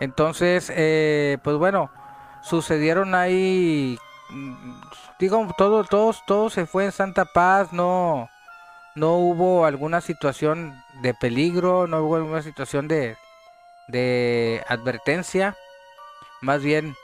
[0.00, 1.90] Entonces, eh, pues bueno,
[2.42, 3.98] sucedieron ahí,
[5.18, 8.28] digo, todo, todo, todo se fue en Santa Paz, no,
[8.96, 13.16] no hubo alguna situación de peligro, no hubo alguna situación de,
[13.88, 15.54] de advertencia,
[16.40, 16.96] más bien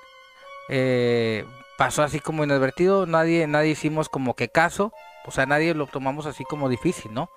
[0.71, 1.45] eh,
[1.77, 4.93] pasó así como inadvertido, nadie, nadie hicimos como que caso,
[5.27, 7.29] o sea, nadie lo tomamos así como difícil, ¿no?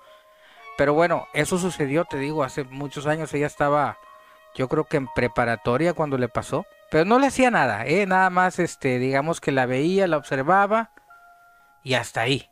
[0.78, 3.98] Pero bueno, eso sucedió, te digo, hace muchos años ella estaba,
[4.54, 8.06] yo creo que en preparatoria cuando le pasó, pero no le hacía nada, ¿eh?
[8.06, 10.92] Nada más, este, digamos que la veía, la observaba
[11.82, 12.50] y hasta ahí.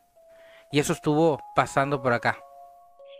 [0.71, 2.37] Y eso estuvo pasando por acá.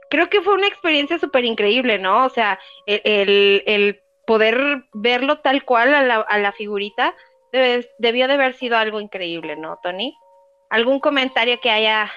[0.10, 2.26] Creo que fue una experiencia súper increíble, ¿no?
[2.26, 7.14] O sea, el, el, poder verlo tal cual a la, a la figurita
[8.00, 10.18] debió de haber sido algo increíble, ¿no, Tony?
[10.70, 12.12] ¿Algún comentario que haya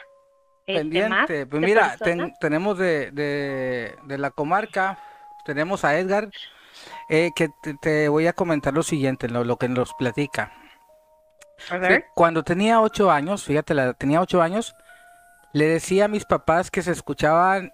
[0.66, 1.46] este, pendiente?
[1.46, 1.96] pues mira,
[2.40, 4.98] tenemos de, de, la comarca,
[5.44, 6.28] tenemos a Edgar,
[7.08, 7.48] eh, que
[7.80, 10.52] te, voy a comentar lo siguiente, lo, que nos platica.
[12.14, 14.74] cuando tenía ocho años, fíjate, la, tenía ocho años,
[15.58, 17.72] le decía a mis papás que se escuchaban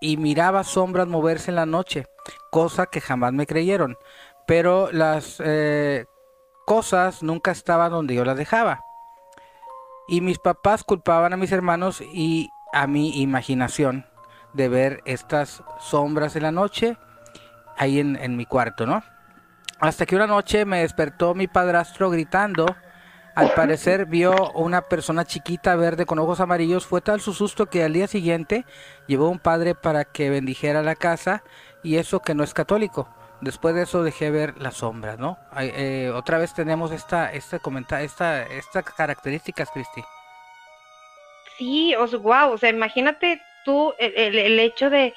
[0.00, 2.06] y miraba sombras moverse en la noche,
[2.50, 3.98] cosa que jamás me creyeron,
[4.46, 6.06] pero las eh,
[6.64, 8.80] cosas nunca estaban donde yo las dejaba.
[10.08, 14.06] Y mis papás culpaban a mis hermanos y a mi imaginación
[14.54, 16.96] de ver estas sombras en la noche
[17.76, 19.02] ahí en, mi cuarto, ¿no?
[19.78, 22.64] Hasta que una noche me despertó mi padrastro gritando.
[23.36, 26.86] Al parecer vio una persona chiquita verde con ojos amarillos.
[26.86, 28.64] Fue tal su susto que al día siguiente
[29.06, 31.44] llevó un padre para que bendijera la casa
[31.82, 33.08] y eso que no es católico
[33.40, 35.38] después de eso dejé ver las sombras, ¿no?
[35.58, 37.60] Eh, otra vez tenemos esta, esta,
[38.00, 40.02] esta, estas características, Cristi.
[41.58, 45.14] Sí, wow, o sea, imagínate tú el, hecho de,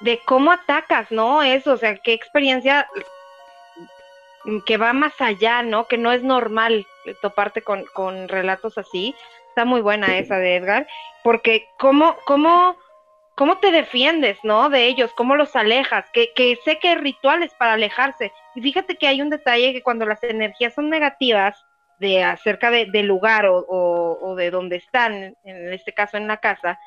[0.00, 1.42] de, cómo atacas, ¿no?
[1.42, 2.88] Eso, o sea, qué experiencia
[4.66, 5.86] que va más allá, ¿no?
[5.86, 6.86] Que no es normal
[7.22, 9.14] toparte con, con relatos así.
[9.48, 10.86] Está muy buena esa de Edgar,
[11.22, 12.76] porque cómo, cómo
[13.38, 14.68] ¿Cómo te defiendes, no?
[14.68, 16.10] De ellos, ¿cómo los alejas?
[16.12, 18.32] Que, que sé que hay rituales para alejarse.
[18.56, 21.56] Y fíjate que hay un detalle que cuando las energías son negativas,
[21.98, 26.38] de acerca de, del lugar o, o, de donde están, en este caso en la
[26.38, 26.78] casa,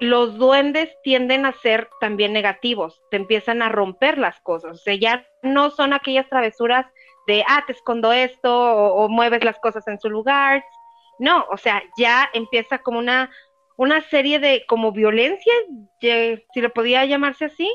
[0.00, 4.94] los duendes tienden a ser también negativos, te empiezan a romper las cosas, o sea,
[4.94, 6.86] ya no son aquellas travesuras
[7.26, 10.64] de, ah, te escondo esto o, o mueves las cosas en su lugar,
[11.18, 13.30] no, o sea, ya empieza como una
[13.76, 15.52] una serie de como violencia,
[16.00, 17.70] si lo podía llamarse así,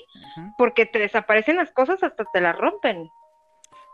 [0.58, 3.10] porque te desaparecen las cosas hasta te las rompen.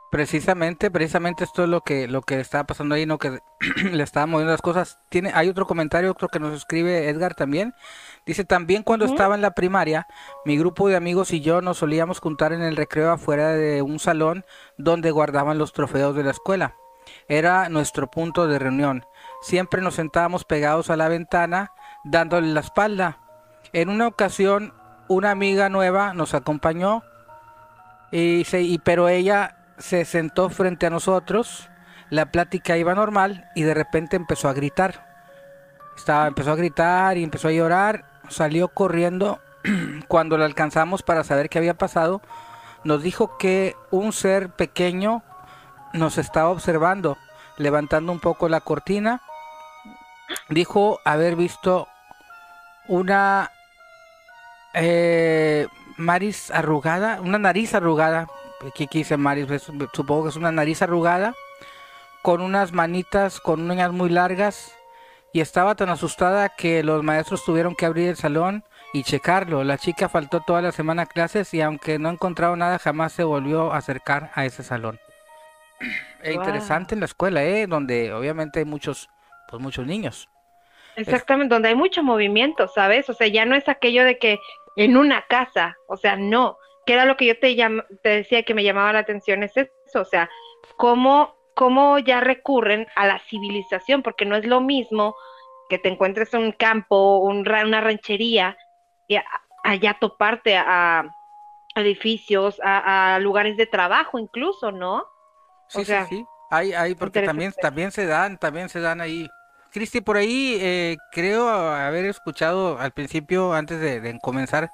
[0.10, 3.40] Precisamente, precisamente esto es lo que lo que estaba pasando ahí, no que
[3.92, 5.00] le estaba moviendo las cosas.
[5.10, 7.74] Tiene, hay otro comentario, otro que nos escribe Edgar también.
[8.26, 10.08] Dice también cuando estaba en la primaria,
[10.46, 14.00] mi grupo de amigos y yo nos solíamos juntar en el recreo afuera de un
[14.00, 14.46] salón
[14.78, 16.76] donde guardaban los trofeos de la escuela.
[17.28, 19.06] Era nuestro punto de reunión.
[19.42, 23.20] Siempre nos sentábamos pegados a la ventana, dándole la espalda.
[23.74, 24.74] En una ocasión,
[25.10, 27.04] una amiga nueva nos acompañó
[28.12, 31.70] y, se, y pero ella se sentó frente a nosotros,
[32.10, 35.06] la plática iba normal y de repente empezó a gritar.
[35.96, 39.40] Estaba, empezó a gritar y empezó a llorar, salió corriendo.
[40.08, 42.22] Cuando la alcanzamos para saber qué había pasado,
[42.84, 45.24] nos dijo que un ser pequeño
[45.94, 47.18] nos estaba observando,
[47.58, 49.22] levantando un poco la cortina.
[50.50, 51.88] Dijo haber visto
[52.88, 53.52] una
[54.74, 55.68] eh,
[56.54, 58.28] arrugada, una nariz arrugada
[58.66, 59.48] aquí dice Maris,
[59.94, 61.36] supongo que es una nariz arrugada,
[62.22, 64.78] con unas manitas con uñas muy largas,
[65.34, 69.64] y estaba tan asustada que los maestros tuvieron que abrir el salón y checarlo.
[69.64, 73.24] La chica faltó toda la semana a clases y aunque no encontraba nada, jamás se
[73.24, 75.00] volvió a acercar a ese salón.
[76.24, 77.68] Es interesante en la escuela, ¿eh?
[77.68, 79.10] Donde obviamente hay muchos,
[79.50, 80.30] pues muchos niños.
[80.96, 83.08] Exactamente, donde hay mucho movimiento, ¿sabes?
[83.10, 84.40] O sea, ya no es aquello de que
[84.76, 87.56] en una casa, o sea, no, que era lo que yo te,
[88.02, 90.30] te decía que me llamaba la atención, es eso, o sea,
[90.78, 95.14] cómo, cómo ya recurren a la civilización, porque no es lo mismo
[95.70, 98.58] que te encuentres en un campo, un, una ranchería,
[99.06, 99.18] y
[99.64, 101.14] allá toparte a,
[101.76, 105.06] edificios, a, lugares de trabajo incluso, ¿no?
[105.68, 106.26] Sí, sí, sí.
[106.50, 109.28] Hay, hay, porque también, también se dan, también se dan ahí.
[109.72, 114.72] Cristi, por ahí eh, creo haber escuchado al principio, antes de, comenzar,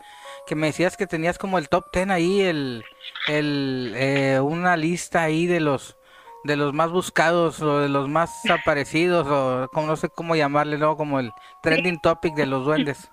[0.47, 2.83] que me decías que tenías como el top ten ahí, el,
[3.27, 5.97] eh, una lista ahí de los
[6.43, 10.77] de los más buscados o de los más aparecidos o como no sé cómo llamarle,
[10.77, 10.97] ¿no?
[10.97, 13.09] Como el trending topic de los duendes.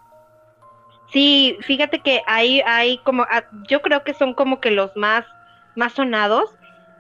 [1.13, 5.25] Sí, fíjate que ahí hay como, ah, yo creo que son como que los más,
[5.75, 6.51] más sonados.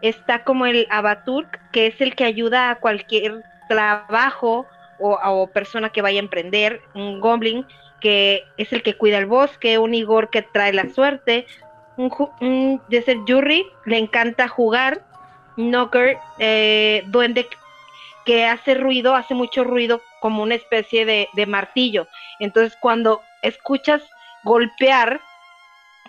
[0.02, 4.66] Está como el Abaturk, que es el que ayuda a cualquier trabajo
[4.98, 7.64] o, o persona que vaya a emprender, un goblin
[8.00, 11.46] que es el que cuida el bosque, un Igor que trae la suerte,
[11.96, 15.04] un, de ser Yuri, le encanta jugar,
[15.56, 17.46] Knocker, eh, duende
[18.24, 22.08] que hace ruido, hace mucho ruido como una especie de, martillo.
[22.38, 24.02] Entonces cuando escuchas
[24.44, 25.20] golpear,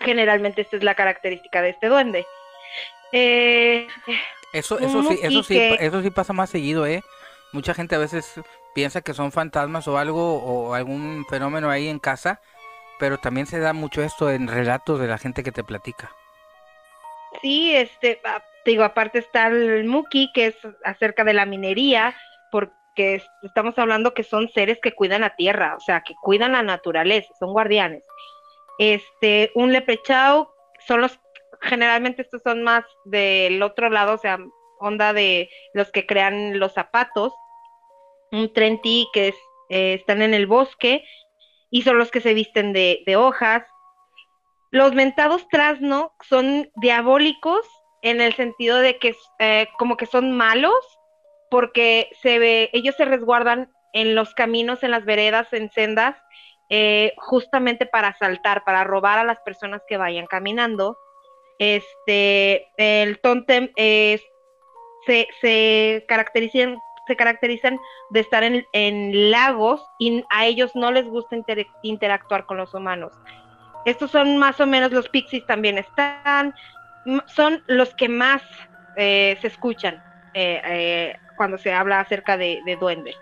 [0.00, 2.26] generalmente esta es la característica de este duende.
[3.12, 3.86] Eh,
[4.54, 7.02] eso, eso sí, eso sí, eso sí pasa más seguido, eh.
[7.52, 8.40] Mucha gente a veces
[8.74, 12.40] piensa que son fantasmas o algo o algún fenómeno ahí en casa,
[12.98, 16.10] pero también se da mucho esto en relatos de la gente que te platica.
[17.40, 18.20] Sí, este,
[18.64, 22.14] digo, aparte está el Muki, que es acerca de la minería,
[22.50, 26.62] porque estamos hablando que son seres que cuidan la tierra, o sea, que cuidan la
[26.62, 28.02] naturaleza, son guardianes.
[28.78, 30.52] Este, un leprechao,
[30.86, 31.18] son los,
[31.60, 34.38] generalmente estos son más del otro lado, o sea,
[34.78, 37.32] onda de los que crean los zapatos,
[38.32, 39.34] un trenti que
[39.68, 41.04] eh, están en el bosque
[41.70, 43.64] y son los que se visten de, hojas.
[44.70, 47.66] Los mentados trasno son diabólicos
[48.02, 50.74] en el sentido de que eh, como que son malos
[51.50, 56.16] porque se ve, ellos se resguardan en los caminos, en las veredas, en sendas,
[56.70, 60.96] eh, justamente para asaltar, para robar a las personas que vayan caminando.
[61.58, 67.78] Este, el tontem se, se caracterizan se caracterizan
[68.10, 71.36] de estar en, lagos y a ellos no les gusta
[71.82, 73.12] interactuar con los humanos.
[73.84, 76.54] Estos son más o menos los pixies también están,
[77.26, 78.42] son los que más
[78.96, 80.02] eh, se escuchan
[80.34, 83.14] eh, eh, cuando se habla acerca de, de duende.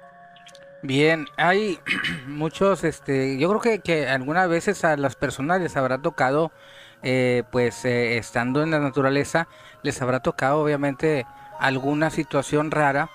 [0.82, 1.78] Bien, hay
[2.26, 6.52] muchos, este, yo creo que, que algunas veces a las personas les habrá tocado,
[7.50, 9.48] pues estando en la naturaleza,
[9.82, 11.24] les habrá tocado obviamente
[11.58, 13.08] alguna situación rara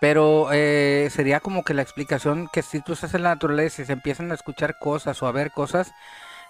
[0.00, 3.86] pero eh, sería como que la explicación que si tú estás en la naturaleza y
[3.86, 5.92] se empiezan a escuchar cosas o a ver cosas,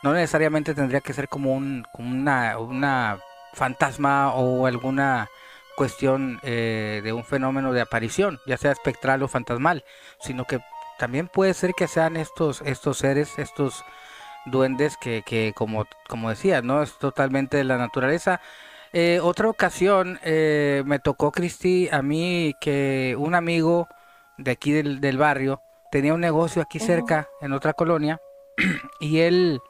[0.03, 3.19] no necesariamente tendría que ser como, un, como una, una
[3.55, 5.29] fantasma o alguna
[5.77, 9.85] cuestión eh, de un fenómeno de aparición, ya sea espectral o fantasmal,
[10.21, 10.61] sino que
[10.99, 13.85] también puede ser que sean estos, estos seres, estos
[14.47, 18.41] duendes que, que como, como decía, no es totalmente de la naturaleza,
[18.93, 23.89] eh, otra ocasión eh, me tocó, Cristi, a mí que un amigo
[24.39, 25.61] de aquí del, barrio
[25.91, 28.21] tenía un negocio aquí cerca, en otra colonia,
[29.01, 29.61] y él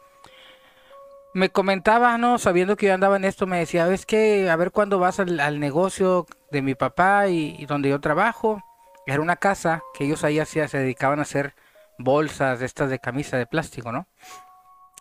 [1.35, 2.39] me comentaba, ¿no?
[2.39, 5.61] Sabiendo que yo andaba en esto, me decía, ¿ves que a ver cuándo vas al,
[5.61, 8.63] negocio de mi papá y, donde yo trabajo?
[9.07, 11.55] Era una casa que ellos ahí hacían, se dedicaban a hacer
[11.99, 14.07] bolsas de estas de camisa de plástico, ¿no?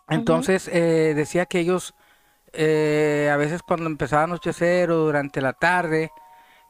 [0.08, 1.94] Entonces eh, decía que ellos
[2.52, 6.10] eh, a veces cuando empezaba a anochecer o durante la tarde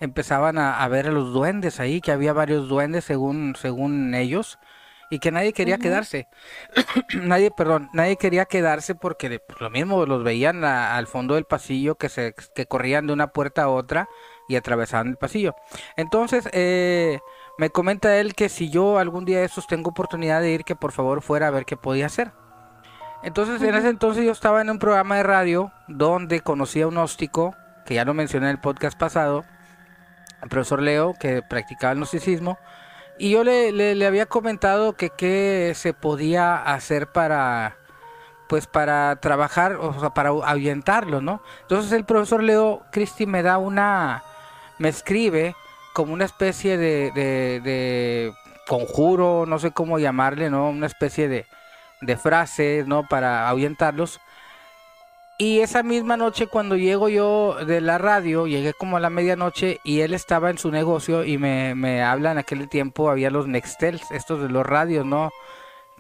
[0.01, 4.59] empezaban a, ver a los duendes ahí, que había varios duendes según, según ellos,
[5.11, 6.29] y que nadie quería quedarse.
[7.23, 11.97] nadie, perdón, nadie quería quedarse porque pues, lo mismo los veían al fondo del pasillo
[11.97, 14.09] que se que corrían de una puerta a otra
[14.49, 15.55] y atravesaban el pasillo.
[15.97, 17.21] Entonces, eh,
[17.59, 20.77] me comenta él que si yo algún día de esos tengo oportunidad de ir, que
[20.77, 22.33] por favor fuera a ver qué podía hacer.
[23.23, 26.99] Entonces, en ese entonces yo estaba en un programa de radio donde conocí a un
[26.99, 29.45] óstico, que ya lo mencioné en el podcast pasado,
[30.43, 32.59] el profesor Leo, que practicaba el gnosticismo,
[33.19, 37.77] y yo le, le, había comentado que qué se podía hacer para,
[38.49, 41.43] pues para trabajar, o sea, para ahuyentarlo, ¿no?
[41.63, 44.23] Entonces el profesor Leo Cristi me da una,
[44.79, 45.57] me escribe
[45.93, 48.33] como una especie de, de, de
[48.69, 50.69] conjuro, no sé cómo llamarle, ¿no?
[50.71, 51.47] Una especie de,
[52.01, 53.07] de frases, ¿no?
[53.07, 54.21] Para ahuyentarlos.
[55.41, 59.79] Y esa misma noche cuando llego yo de la radio, llegué como a la medianoche
[59.85, 63.47] y él estaba en su negocio y me, me habla en aquel tiempo, había los
[63.47, 65.31] Nextels, estos de los radios, ¿no?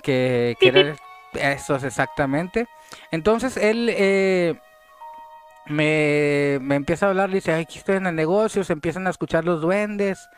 [0.02, 0.96] Que, que eran
[1.34, 2.66] estos exactamente.
[3.12, 4.58] Entonces él eh,
[5.66, 9.44] me, me, empieza a hablar, dice, aquí estoy en el negocio, se empiezan a escuchar
[9.44, 10.28] los duendes.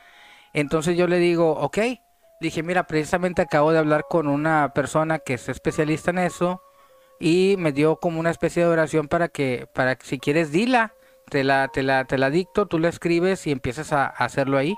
[0.53, 1.79] Entonces yo le digo, ok,
[2.41, 6.63] dije, mira, precisamente acabo de hablar con una persona que es especialista en eso
[7.21, 10.95] y me dio como una especie de oración para que, para que si quieres, dila,
[11.29, 14.77] te la, te la, te la dicto, tú la escribes y empiezas a, hacerlo ahí.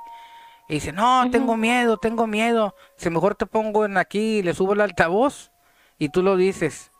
[0.68, 2.74] Y dice, no, tengo miedo, tengo miedo.
[2.96, 5.52] Si mejor te pongo en aquí y le subo el altavoz
[5.98, 6.92] y tú lo dices.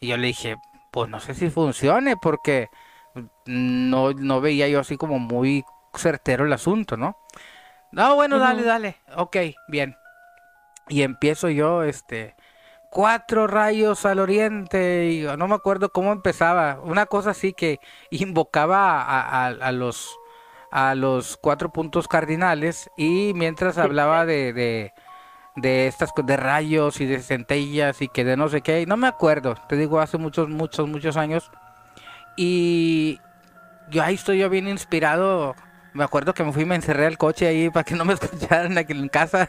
[0.00, 0.56] Y yo le dije,
[0.90, 2.68] pues no sé si funcione porque
[3.46, 7.16] no, no veía yo así como muy certero el asunto, ¿no?
[7.92, 8.96] No, bueno, dale, dale.
[9.16, 9.36] Ok,
[9.68, 9.94] bien.
[10.88, 12.34] Y empiezo yo, este,
[12.90, 16.80] cuatro rayos al oriente y no me acuerdo cómo empezaba.
[16.82, 17.80] Una cosa así que
[18.10, 19.02] invocaba
[19.46, 20.16] a, los
[20.70, 24.92] a los cuatro puntos cardinales y mientras hablaba de, de,
[25.56, 29.06] de estas de rayos y de centellas y que de no sé qué no me
[29.08, 31.50] acuerdo te digo hace muchos muchos muchos años.
[32.36, 33.20] Y
[33.90, 35.54] yo ahí estoy yo bien inspirado
[35.94, 38.14] me acuerdo que me fui y me encerré al coche ahí para que no me
[38.14, 39.48] escucharan aquí en casa.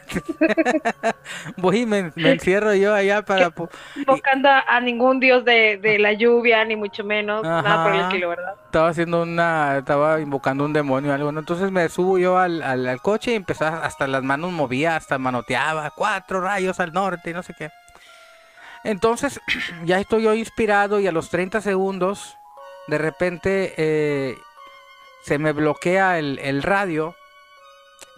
[1.56, 3.52] Voy y me, encierro yo allá para...
[3.96, 8.54] Invocando a ningún dios de, la lluvia, ni mucho menos, nada por el estilo, ¿verdad?
[8.66, 9.78] Estaba haciendo una...
[9.78, 13.84] Estaba invocando un demonio o algo, Entonces me subo yo al, al, coche y empezaba,
[13.84, 17.70] hasta las manos movía, hasta manoteaba, cuatro rayos al norte y no sé qué.
[18.82, 19.40] Entonces
[19.84, 22.36] ya estoy yo inspirado y a los 30 segundos,
[22.86, 23.74] de repente...
[23.78, 24.36] Eh,
[25.24, 27.14] se me bloquea el, radio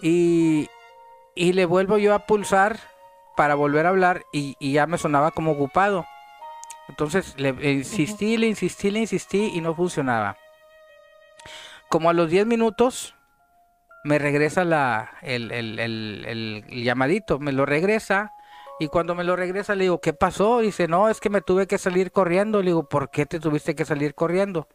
[0.02, 0.68] y,
[1.36, 2.80] y, le vuelvo yo a pulsar
[3.36, 6.04] para volver a hablar y, ya me sonaba como ocupado.
[6.88, 10.36] Entonces le insistí, le insistí, le insistí y no funcionaba.
[11.88, 13.14] Como a los 10 minutos
[14.02, 18.32] me regresa la, el, el, el, llamadito, me lo regresa
[18.80, 20.58] y cuando me lo regresa le digo, ¿qué pasó?
[20.58, 22.62] Dice, no, es que me tuve que salir corriendo.
[22.62, 24.66] Le digo, ¿por qué te tuviste que salir corriendo?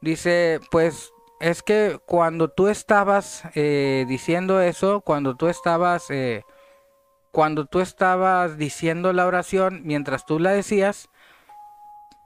[0.00, 6.44] Dice, pues es que cuando tú estabas eh, diciendo eso, cuando tú estabas, eh,
[7.32, 11.08] cuando tú estabas diciendo la oración, mientras tú la decías,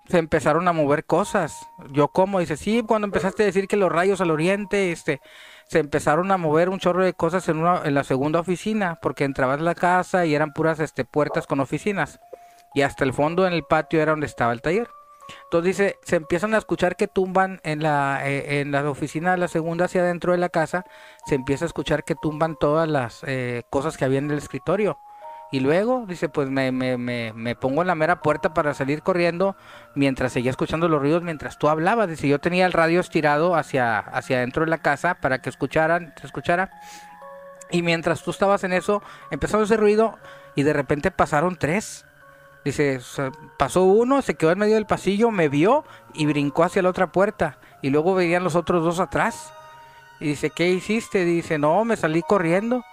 [0.08, 1.68] se empezaron a mover cosas.
[1.90, 5.20] Yo como, dice, sí, cuando empezaste a decir que los rayos al oriente, este,
[5.66, 9.24] se empezaron a mover un chorro de cosas en, una, en la segunda oficina, porque
[9.24, 12.20] entrabas a la casa y eran puras este, puertas con oficinas.
[12.74, 14.88] Y hasta el fondo en el patio era donde estaba el taller.
[15.44, 19.38] Entonces dice, se empiezan a escuchar que tumban en la, eh, en la oficina de
[19.38, 20.84] la segunda hacia adentro de la casa,
[21.26, 24.98] se empieza a escuchar que tumban todas las eh, cosas que había en el escritorio.
[25.50, 29.02] Y luego, dice, pues me, me, me, me, pongo en la mera puerta para salir
[29.02, 29.56] corriendo
[29.94, 32.08] mientras seguía escuchando los ruidos mientras tú hablabas.
[32.08, 36.12] Dice, yo tenía el radio estirado hacia, hacia adentro de la casa para que escucharan,
[36.20, 36.70] se escuchara.
[37.70, 40.18] Y mientras tú estabas en eso, empezó ese ruido
[40.54, 42.04] y de repente pasaron tres.
[42.64, 43.00] Dice,
[43.56, 47.12] pasó uno, se quedó en medio del pasillo, me vio y brincó hacia la otra
[47.12, 47.58] puerta.
[47.82, 49.52] Y luego veían los otros dos atrás.
[50.20, 51.24] Y dice, ¿qué hiciste?
[51.24, 52.84] Dice, no, me salí corriendo.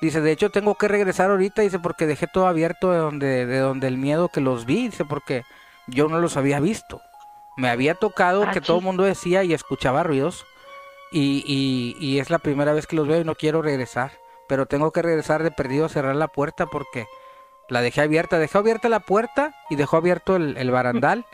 [0.00, 3.58] Dice, de hecho tengo que regresar ahorita, dice, porque dejé todo abierto de donde, de
[3.58, 5.42] donde el miedo que los vi, dice, porque
[5.86, 7.02] yo no los había visto.
[7.56, 10.46] Me había tocado ah, que todo el mundo decía y escuchaba ruidos.
[11.12, 14.12] Y, y, y es la primera vez que los veo y no quiero regresar.
[14.48, 17.06] Pero tengo que regresar de perdido a cerrar la puerta porque
[17.70, 21.24] la dejé abierta, dejó abierta la puerta y dejó abierto el, barandal.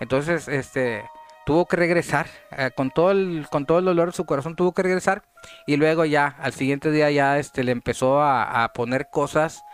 [0.00, 1.04] Entonces, este,
[1.44, 2.26] tuvo que regresar
[2.56, 5.22] eh, con todo el con todo el dolor de su corazón tuvo que regresar
[5.66, 9.64] y luego ya al siguiente día ya este le empezó a, poner cosas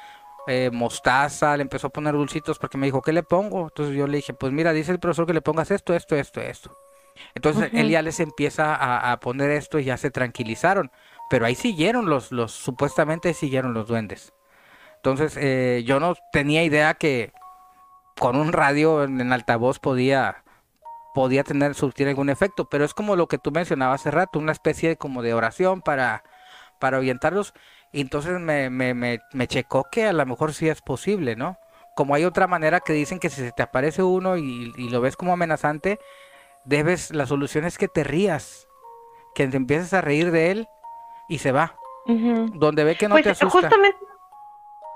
[0.46, 4.06] eh, mostaza le empezó a poner dulcitos porque me dijo qué le pongo entonces yo
[4.06, 6.78] le dije pues mira dice el profesor que le pongas esto esto esto esto
[7.34, 8.74] entonces él ya les empieza
[9.12, 10.90] a, poner esto y ya se tranquilizaron
[11.28, 14.32] pero ahí siguieron los los supuestamente siguieron los duendes
[15.10, 17.32] entonces eh, yo no tenía idea que
[18.18, 20.42] con un radio en altavoz podía
[21.14, 24.52] podía tener, surtir algún efecto, pero es como lo que tú mencionabas hace rato, una
[24.52, 26.22] especie de, como de oración para,
[26.78, 27.54] para orientarlos.
[27.92, 31.58] Y entonces me, me, me, me checó que a lo mejor sí es posible, ¿no?
[31.96, 35.16] Como hay otra manera que dicen que si se te aparece uno y, lo ves
[35.16, 35.98] como amenazante,
[36.64, 38.68] debes, la solución es que te rías,
[39.34, 40.68] que te empieces a reír de él
[41.28, 41.74] y se va.
[42.06, 43.60] Donde ve que no pues, te asusta.
[43.60, 43.98] Justamente,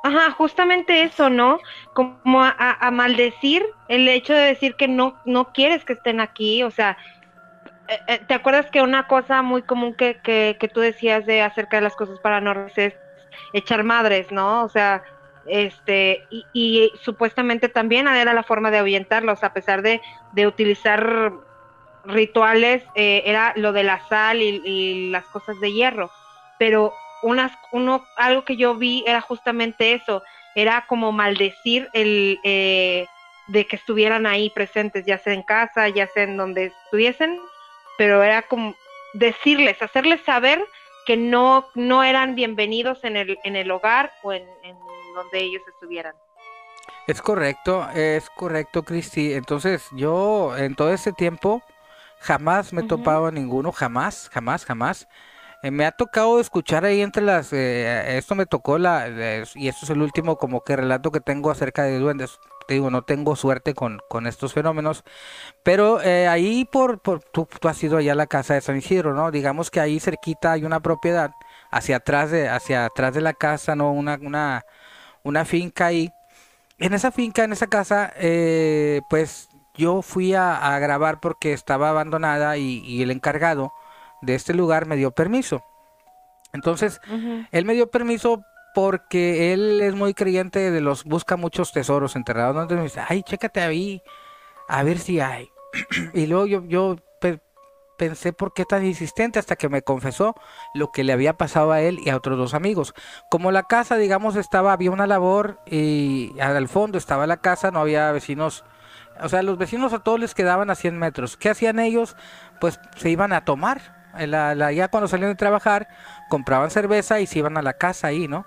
[0.03, 1.61] Ajá, justamente eso, ¿no?
[1.95, 6.71] Como a, maldecir el hecho de decir que no, no quieres que estén aquí, o
[6.73, 6.97] sea,
[7.87, 11.43] eh, eh, ¿te acuerdas que una cosa muy común que, que, que tú decías de
[11.43, 12.95] acerca de las cosas paranormales es
[13.53, 14.65] echar madres, ¿no?
[14.65, 15.05] O sea,
[15.47, 20.01] este, y, supuestamente también era la forma de ahuyentarlos, a pesar de,
[20.33, 21.33] de utilizar
[22.05, 26.11] rituales, eh, era lo de la sal y las cosas de hierro,
[26.59, 26.93] pero
[27.23, 30.23] unas, uno, algo que yo vi era justamente eso,
[30.55, 33.07] era como maldecir el eh,
[33.49, 37.39] de que estuvieran ahí presentes, ya sea en casa, ya sea en donde estuviesen,
[37.99, 38.75] pero era como
[39.15, 40.65] decirles, hacerles saber
[41.07, 44.45] que no, no eran bienvenidos en el, en el hogar o en,
[45.15, 46.15] donde ellos estuvieran.
[47.07, 49.35] Es correcto, es correcto, Cristi.
[49.35, 51.63] Entonces, yo en todo ese tiempo
[52.21, 55.07] jamás me he topado a ninguno, jamás, jamás, jamás.
[55.63, 57.53] Eh, me ha tocado escuchar ahí entre las...
[57.53, 59.09] Eh, esto me tocó la...
[59.55, 62.39] y esto es el último como que relato que tengo acerca de duendes.
[62.67, 65.05] Te digo, no tengo suerte con, con estos fenómenos.
[65.63, 67.01] Pero eh, ahí por...
[67.01, 69.31] por tú, has ido allá a la casa de San Isidro, ¿no?
[69.31, 71.31] Digamos que ahí cerquita hay una propiedad.
[71.71, 73.93] Hacia atrás de, hacia atrás de la casa, ¿no?
[73.93, 74.65] Una, una,
[75.23, 76.11] una finca ahí.
[76.79, 78.13] En esa finca, en esa casa,
[79.09, 83.73] pues yo fui a, grabar porque estaba abandonada y el encargado
[84.23, 85.63] de este lugar me dio permiso.
[86.53, 87.01] Entonces,
[87.51, 88.45] él me dio permiso
[88.75, 92.55] porque él es muy creyente de los, busca muchos tesoros enterrados.
[92.63, 94.03] Entonces me dice, ay, chécate ahí,
[94.69, 95.49] a ver si hay.
[96.15, 96.97] y luego yo, yo
[97.99, 100.35] pensé por qué tan insistente hasta que me confesó
[100.75, 102.95] lo que le había pasado a él y a otros dos amigos.
[103.31, 107.81] Como la casa, digamos, estaba, había una labor y al fondo estaba la casa, no
[107.81, 108.65] había vecinos
[109.21, 111.37] o sea, los vecinos a todos les quedaban a 100 metros.
[111.37, 112.17] ¿Qué hacían ellos?
[112.61, 115.89] Pues se iban a tomar la, ya cuando salían de trabajar,
[116.29, 118.47] compraban cerveza y se iban a la casa ahí, ¿no?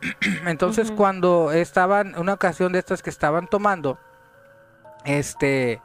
[0.46, 3.98] Entonces cuando estaban, una ocasión de estas que estaban tomando,
[5.04, 5.80] este,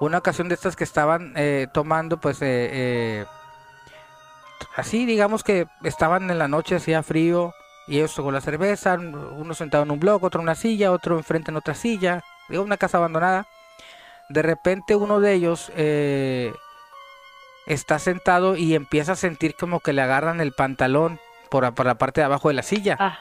[0.00, 3.26] una ocasión de estas que estaban eh, tomando, pues, eh, eh,
[4.76, 7.52] así, digamos que estaban en la noche, hacía frío,
[7.86, 11.16] y ellos con la cerveza, uno sentado en un bloque, otro en una silla, otro
[11.16, 13.46] enfrente en otra silla, digo, una casa abandonada.
[14.28, 15.72] De repente uno de ellos
[17.68, 22.20] está sentado y empieza a sentir como que le agarran el pantalón por, la parte
[22.20, 22.96] de abajo de la silla.
[22.98, 23.20] Ah.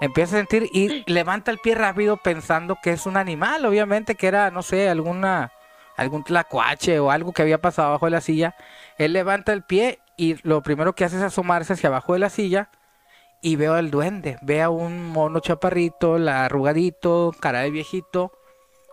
[0.00, 4.26] Empieza a sentir y levanta el pie rápido pensando que es un animal, obviamente que
[4.26, 5.52] era, no sé, alguna
[5.96, 8.56] algún tlacuache o algo que había pasado abajo de la silla.
[8.98, 12.30] Él levanta el pie y lo primero que hace es asomarse hacia abajo de la
[12.30, 12.70] silla
[13.40, 18.32] y veo al duende, ve a un mono chaparrito, la arrugadito, cara de viejito.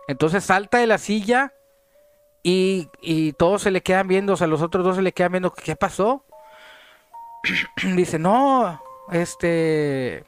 [0.08, 1.52] Entonces salta de la silla
[2.42, 5.32] y, y todos se le quedan viendo, o sea, los otros dos se le quedan
[5.32, 6.24] viendo, ¿qué pasó?
[7.96, 8.80] Dice, no,
[9.10, 10.24] este...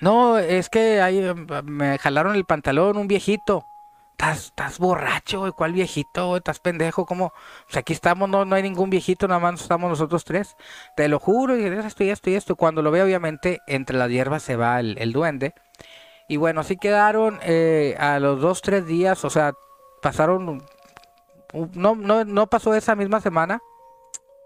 [0.00, 3.64] No, es que ahí em, me jalaron el pantalón un viejito.
[4.12, 6.36] Estás, estás borracho, ¿cuál viejito?
[6.36, 7.32] Estás pendejo, ¿cómo?
[7.68, 10.56] sea, aquí estamos, no, no hay ningún viejito, nada más estamos nosotros tres.
[10.96, 12.56] Te lo juro, y esto y esto y esto.
[12.56, 15.54] Cuando lo ve, obviamente, entre las hierbas se va el, duende.
[16.28, 19.52] Y bueno, así quedaron eh, a los dos, tres días, o sea,
[20.02, 20.62] pasaron
[21.74, 23.60] no, no, no pasó esa misma semana.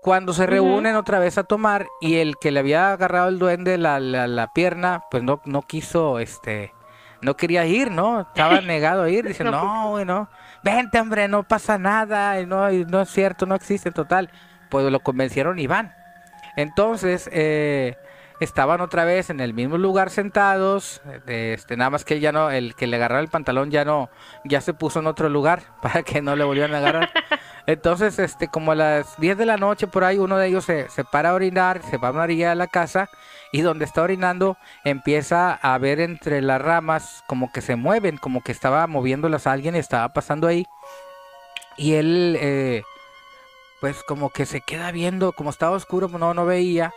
[0.02, 3.78] Cuando se reúnen otra vez a tomar y el que le había agarrado el duende
[3.78, 6.72] la, la, pierna, pues no, no quiso, este,
[7.20, 8.20] no quería ir, ¿no?
[8.20, 9.26] Estaba negado a ir.
[9.26, 10.28] Dice, no, bueno,
[10.62, 14.30] vente, hombre, no pasa nada, no, no es cierto, no existe, total.
[14.70, 15.92] Pues lo convencieron y van.
[16.56, 17.96] Entonces, eh,
[18.40, 22.74] estaban otra vez en el mismo lugar sentados, este, nada más que ya no, el
[22.74, 24.10] que le agarraba el pantalón ya no,
[24.44, 27.10] ya se puso en otro lugar para que no le volvieran a agarrar.
[27.66, 30.88] Entonces, este, como a las 10 de la noche por ahí, uno de ellos se,
[30.88, 33.10] se para a orinar, se va a una orilla la casa
[33.52, 38.42] y donde está orinando empieza a ver entre las ramas como que se mueven, como
[38.42, 40.66] que estaba moviéndolas a alguien y estaba pasando ahí.
[41.76, 42.82] Y él, eh,
[43.80, 46.92] pues como que se queda viendo, como estaba oscuro, no, no veía,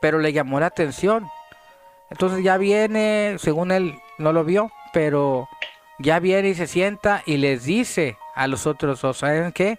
[0.00, 1.28] pero le llamó la atención.
[2.10, 5.48] Entonces ya viene, según él no lo vio, pero
[5.98, 9.78] ya viene y se sienta y les dice a los otros dos, ¿saben qué?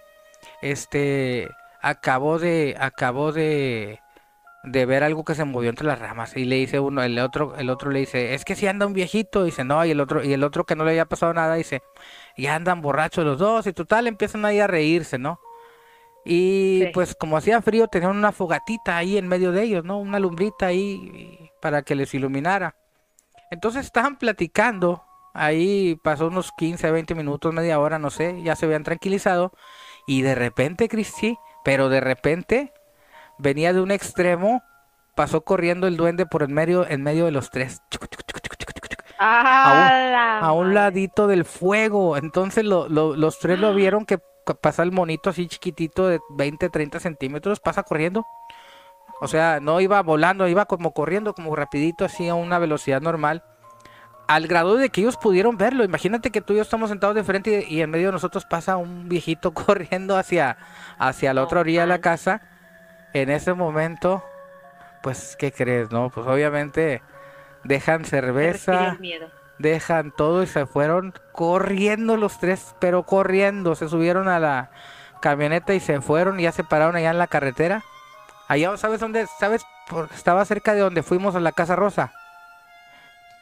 [0.62, 1.48] Este,
[1.80, 4.00] acabó de, acabó de,
[4.64, 7.54] de ver algo que se movió entre las ramas y le dice uno, el otro,
[7.56, 10.24] el otro le dice, es que si anda un viejito, dice no, y el otro,
[10.24, 11.82] y el otro que no le había pasado nada dice,
[12.36, 15.40] ya andan borrachos los dos y total empiezan ahí a reírse, ¿no?
[16.30, 16.90] Y Sí.
[16.92, 19.98] pues como hacía frío tenían una fogatita ahí en medio de ellos, ¿no?
[19.98, 22.76] Una lumbrita ahí para que les iluminara.
[23.50, 25.02] Entonces estaban platicando,
[25.32, 29.52] ahí pasó unos 15, 20 minutos, media hora, no sé, ya se habían tranquilizado
[30.06, 32.74] y de repente, Cristi, pero de repente
[33.38, 34.62] venía de un extremo,
[35.16, 37.80] pasó corriendo el duende por en medio, en medio de los tres.
[37.90, 38.68] Chucu, chucu, chucu,
[39.18, 42.16] ¡A, la A un ladito del fuego.
[42.16, 44.18] Entonces lo- lo- los tres lo vieron que
[44.54, 48.26] pasa el monito así chiquitito de 20, 30 centímetros, pasa corriendo.
[49.20, 53.42] O sea, no iba volando, iba como corriendo, como rapidito, así a una velocidad normal.
[54.28, 55.84] Al grado de que ellos pudieron verlo.
[55.84, 58.44] Imagínate que tú y yo estamos sentados de frente y, y en medio de nosotros
[58.44, 60.58] pasa un viejito corriendo hacia,
[60.98, 62.42] hacia la otra orilla de la casa.
[63.14, 64.22] En ese momento,
[65.02, 66.10] pues, ¿qué crees, no?
[66.10, 67.02] Pues obviamente
[67.64, 69.30] dejan cerveza, miedo.
[69.58, 73.74] Dejan todo y se fueron corriendo los tres, pero corriendo.
[73.74, 74.70] Se subieron a la
[75.20, 77.82] camioneta y se fueron y ya se pararon allá en la carretera.
[78.48, 79.26] Allá, ¿sabes dónde?
[79.38, 79.64] ¿Sabes?
[79.88, 82.12] Por- estaba cerca de donde fuimos a la Casa Rosa.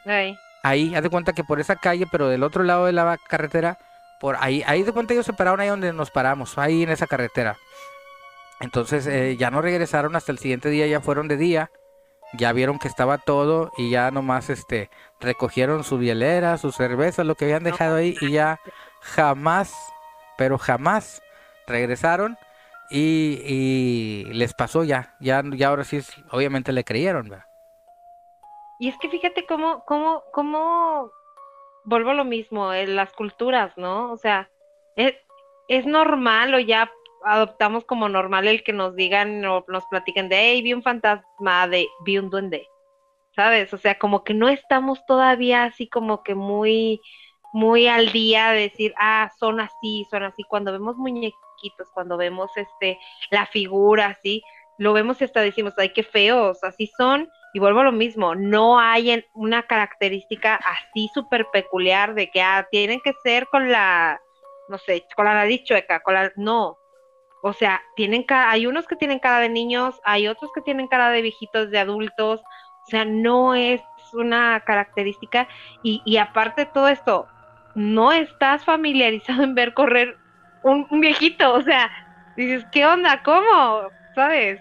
[0.05, 3.17] Ay, Ahí, haz de cuenta que por esa calle, pero del otro lado de la
[3.29, 3.77] carretera,
[4.19, 7.07] por ahí, ahí de cuenta ellos se pararon ahí donde nos paramos, ahí en esa
[7.07, 7.55] carretera.
[8.59, 11.69] Entonces eh, ya no regresaron hasta el siguiente día, ya fueron de día,
[12.33, 17.35] ya vieron que estaba todo y ya nomás este recogieron su bielera, su cerveza, lo
[17.35, 18.59] que habían dejado ahí y ya
[19.01, 19.73] jamás,
[20.37, 21.21] pero jamás
[21.67, 22.37] regresaron
[22.89, 26.01] y, y les pasó ya, ya, ya ahora sí,
[26.31, 27.45] obviamente le creyeron, ¿verdad?
[28.79, 31.11] Y es que fíjate cómo, cómo, cómo
[31.83, 34.11] vuelvo a lo mismo, en las culturas, ¿no?
[34.11, 34.49] O sea,
[34.95, 35.15] es,
[35.67, 36.91] es normal o ya
[37.23, 41.67] adoptamos como normal el que nos digan o nos platiquen de, hey, vi un fantasma,
[41.67, 42.67] de, vi un duende,
[43.35, 43.73] ¿sabes?
[43.73, 47.01] O sea, como que no estamos todavía así como que muy,
[47.53, 50.43] muy al día de decir, ah, son así, son así.
[50.43, 52.99] Cuando vemos muñequitos, cuando vemos este,
[53.31, 54.43] la figura así,
[54.77, 57.29] lo vemos y hasta decimos, ay, qué feos, así son.
[57.53, 62.67] Y vuelvo a lo mismo, no hay una característica así súper peculiar de que ah,
[62.69, 64.21] tienen que ser con la,
[64.69, 66.77] no sé, con la nariz chueca, con la, no.
[67.41, 70.87] O sea, tienen cara, hay unos que tienen cara de niños, hay otros que tienen
[70.87, 72.41] cara de viejitos, de adultos.
[72.41, 73.81] O sea, no es
[74.13, 75.47] una característica.
[75.83, 77.27] Y, y aparte de todo esto,
[77.75, 80.17] no estás familiarizado en ver correr
[80.63, 81.53] un, un viejito.
[81.53, 81.89] O sea,
[82.35, 83.21] dices, ¿qué onda?
[83.23, 83.89] ¿Cómo?
[84.15, 84.59] ¿Sabes?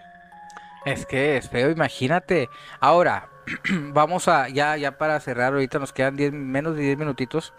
[0.84, 2.48] Es que es feo, imagínate.
[2.78, 3.28] Ahora,
[3.92, 7.52] vamos a, ya, ya para cerrar, ahorita nos quedan 10, menos de 10 minutitos.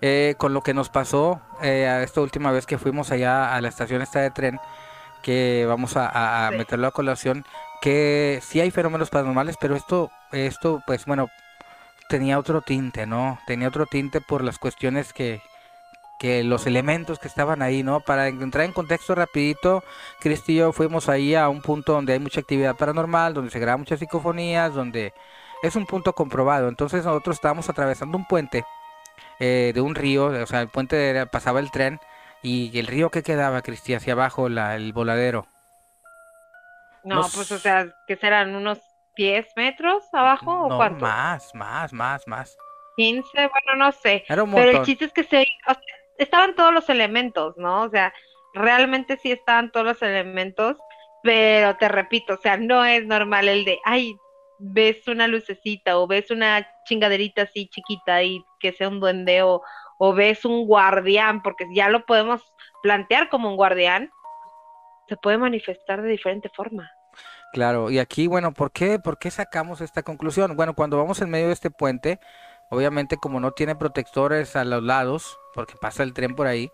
[0.00, 3.60] Eh, con lo que nos pasó eh, a esta última vez que fuimos allá a
[3.60, 4.60] la estación esta de tren,
[5.22, 6.56] que vamos a, a- a Sí.
[6.56, 7.44] meterlo a colación,
[7.80, 11.28] que sí hay fenómenos paranormales, pero esto, esto, pues bueno,
[12.08, 13.38] tenía otro tinte, ¿no?
[13.46, 15.42] Tenía otro tinte por las cuestiones que,
[16.18, 18.00] que los elementos que estaban ahí, ¿no?
[18.00, 19.84] Para entrar en contexto rapidito,
[20.20, 23.60] Cristi y yo fuimos ahí a un punto donde hay mucha actividad paranormal, donde se
[23.60, 25.14] graban muchas psicofonías, donde
[25.62, 26.68] es un punto comprobado.
[26.68, 28.64] Entonces nosotros estábamos atravesando un puente
[29.40, 31.98] eh, de un río, o sea, el puente era- pasaba el tren
[32.42, 35.46] y el río que quedaba, Cristi, hacia abajo, la, el voladero.
[37.04, 38.78] No, pues o sea, que serán unos
[39.16, 41.06] 10 metros abajo o No, cuánto?
[41.06, 42.56] más, más, más, más.
[42.96, 44.24] 15, bueno, no sé.
[44.28, 45.82] Era un Pero el chiste es que se, o sea,
[46.18, 47.82] estaban todos los elementos, ¿no?
[47.82, 48.12] O sea,
[48.54, 50.76] realmente sí estaban todos los elementos,
[51.22, 54.16] pero te repito, o sea, no es normal el de, ay,
[54.58, 59.62] ves una lucecita o ves una chingaderita así chiquita y que sea un duende o,
[59.98, 64.10] o ves un guardián, porque ya lo podemos plantear como un guardián,
[65.08, 66.90] se puede manifestar de diferente forma.
[67.52, 70.54] Claro, y aquí, bueno, ¿por qué, por qué sacamos esta conclusión?
[70.54, 72.20] Bueno, cuando vamos en medio de este puente,
[72.70, 76.70] obviamente como no tiene protectores a los lados, porque pasa el tren por ahí,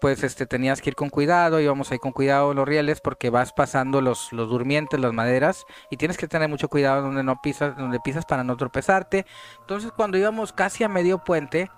[0.00, 3.52] pues este tenías que ir con cuidado, íbamos ahí con cuidado los rieles porque vas
[3.52, 7.76] pasando los, los durmientes, las maderas, y tienes que tener mucho cuidado donde no pisas,
[7.76, 9.26] donde pisas para no tropezarte.
[9.60, 11.70] Entonces cuando íbamos casi a medio puente,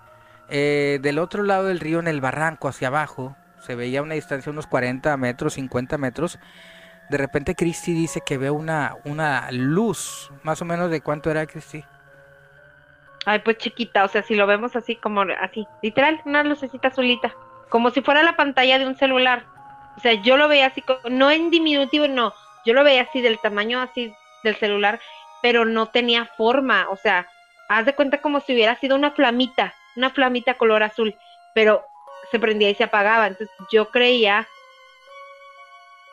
[0.49, 4.51] eh, del otro lado del río, en el barranco hacia abajo, se veía una distancia
[4.51, 6.39] de unos 40 metros, 50 metros.
[7.09, 11.45] De repente Cristi dice que ve una, una luz, más o menos de cuánto era
[11.45, 11.83] Cristi.
[13.25, 17.33] Ay, pues chiquita, o sea, si lo vemos así como así, literal, una lucecita azulita,
[17.71, 19.45] como si fuera la pantalla de un celular.
[19.97, 22.33] O sea, yo lo veía así, no en diminutivo, no,
[22.65, 24.13] yo lo veía así del tamaño así
[24.43, 24.99] del celular,
[25.41, 27.27] pero no tenía forma, o sea,
[27.69, 31.15] haz de cuenta como si hubiera sido una flamita, una flamita color azul,
[31.55, 31.83] pero
[32.29, 33.27] se prendía y se apagaba.
[33.27, 34.47] Entonces yo creía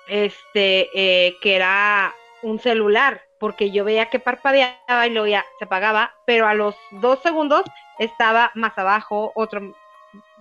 [0.07, 5.65] este eh, que era un celular, porque yo veía que parpadeaba y luego ya se
[5.65, 7.63] apagaba, pero a los dos segundos
[7.99, 9.75] estaba más abajo, otro,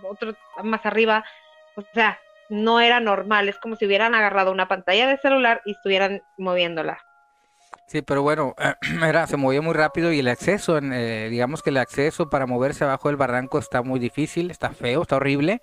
[0.04, 1.26] otro más arriba,
[1.76, 5.72] o sea, no era normal, es como si hubieran agarrado una pantalla de celular y
[5.72, 7.00] estuvieran moviéndola.
[7.88, 8.54] Sí, pero bueno,
[9.06, 12.84] era, se movía muy rápido y el acceso, eh, digamos que el acceso para moverse
[12.84, 15.62] abajo del barranco está muy difícil, está feo, está horrible.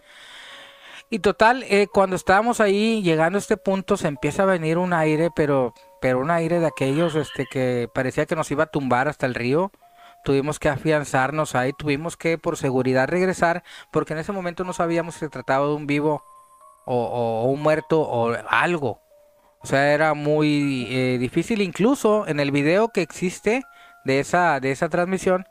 [1.10, 4.92] Y total, eh, cuando estábamos ahí llegando a este punto se empieza a venir un
[4.92, 9.08] aire, pero, pero un aire de aquellos este, que parecía que nos iba a tumbar
[9.08, 9.70] hasta el río.
[10.24, 13.62] Tuvimos que afianzarnos ahí, tuvimos que por seguridad regresar,
[13.92, 16.24] porque en ese momento no sabíamos si se trataba de un vivo
[16.86, 19.04] o un muerto o algo.
[19.64, 21.62] O sea, era muy eh, difícil.
[21.62, 23.62] Incluso en el video que existe
[24.04, 25.46] de esa, de esa transmisión,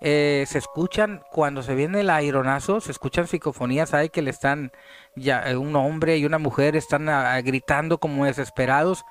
[0.00, 4.70] eh, se escuchan, cuando se viene el aeronazo, se escuchan psicofonías, hay que le están,
[5.16, 7.08] ya eh, un hombre y una mujer están
[7.44, 9.04] gritando como desesperados.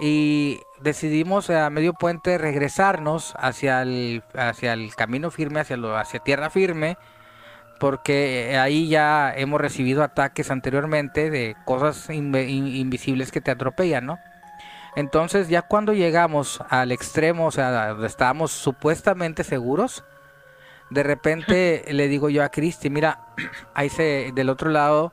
[0.00, 6.20] Y decidimos a medio puente regresarnos hacia el, hacia el camino firme, hacia, lo, hacia
[6.20, 6.96] tierra firme
[7.78, 14.18] porque eh, ahí ya hemos recibido ataques anteriormente de cosas invisibles que te atropellan, ¿no?
[14.94, 20.04] Entonces ya cuando llegamos al extremo, o sea, donde estábamos supuestamente seguros,
[20.90, 23.20] de repente le digo yo a Cristi, mira,
[23.74, 25.12] ahí se, del otro lado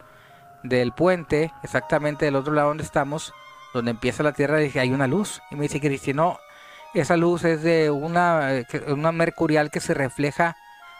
[0.63, 3.33] del puente, exactamente del otro lado donde estamos,
[3.73, 5.41] donde empieza la tierra, dije, hay una luz.
[5.51, 6.39] Y me dice Cristi, no,
[6.93, 10.55] esa luz es de una, eh, una mercurial que se refleja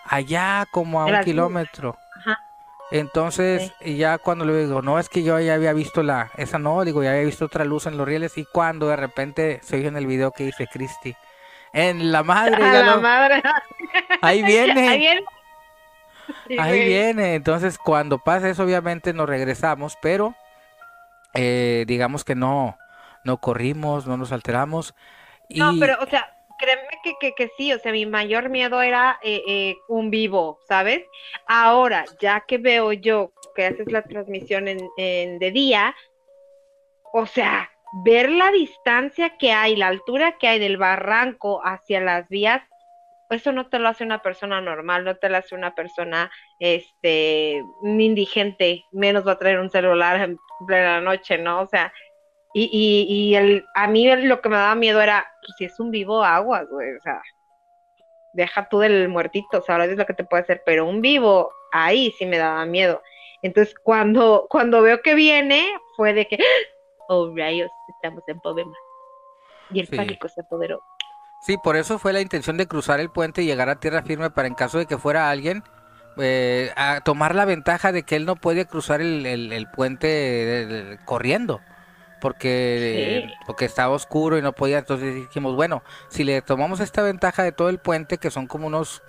[0.06, 1.98] allá como a un kilómetro.
[2.92, 6.84] Entonces, ya cuando le digo, no, es que yo ya había visto la, esa no,
[6.86, 9.88] digo, ya había visto otra luz en los rieles y cuando de repente se oye
[9.88, 11.16] en el video que dice Cristi,
[11.72, 13.42] en la madre, la madre.
[14.22, 14.90] ahí viene.
[14.90, 15.26] ahí viene.
[16.60, 17.36] ahí viene.
[17.36, 20.36] Entonces, cuando pasa eso, obviamente nos regresamos, pero
[21.34, 22.78] eh, digamos que no,
[23.24, 24.94] no corrimos, no nos alteramos.
[25.50, 25.60] Y...
[25.60, 29.20] No, pero, o sea, créeme que, que, que, sí, o sea, mi mayor miedo era
[29.24, 31.04] eh, eh, un vivo, ¿sabes?
[31.48, 35.96] Ahora, ya que veo yo que haces la transmisión en, en, de día,
[37.12, 37.70] o sea,
[38.04, 42.62] ver la distancia que hay, la altura que hay del barranco hacia las vías,
[43.30, 47.62] eso no te lo hace una persona normal, no te lo hace una persona, este,
[47.84, 51.62] indigente, menos va a traer un celular en plena noche, ¿no?
[51.62, 51.94] O sea,
[52.54, 55.80] y, y, y el, a mí lo que me daba miedo era, pues, si es
[55.80, 57.22] un vivo, aguas, güey, o sea,
[58.34, 61.52] deja tú del muertito, o sea, es lo que te puede hacer, pero un vivo,
[61.72, 63.02] ahí sí me daba miedo.
[63.42, 66.38] Entonces, cuando, cuando veo que viene, fue de que,
[67.10, 68.78] oh rayos, estamos en problemas.
[69.72, 70.82] Y el pánico se apoderó.
[71.44, 74.30] Sí, por eso fue la intención de cruzar el puente y llegar a tierra firme
[74.30, 75.62] para en caso de que fuera alguien,
[76.16, 81.60] eh, a tomar la ventaja de que él no puede cruzar el, el, puente corriendo
[82.22, 87.44] porque, porque estaba oscuro y no podía, entonces dijimos, bueno, si le tomamos esta ventaja
[87.44, 89.04] de todo el puente, que son como unos,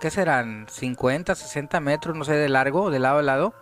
[0.00, 0.66] ¿qué serán?
[0.70, 3.52] 50, 60 metros, no sé, de largo, de lado a lado.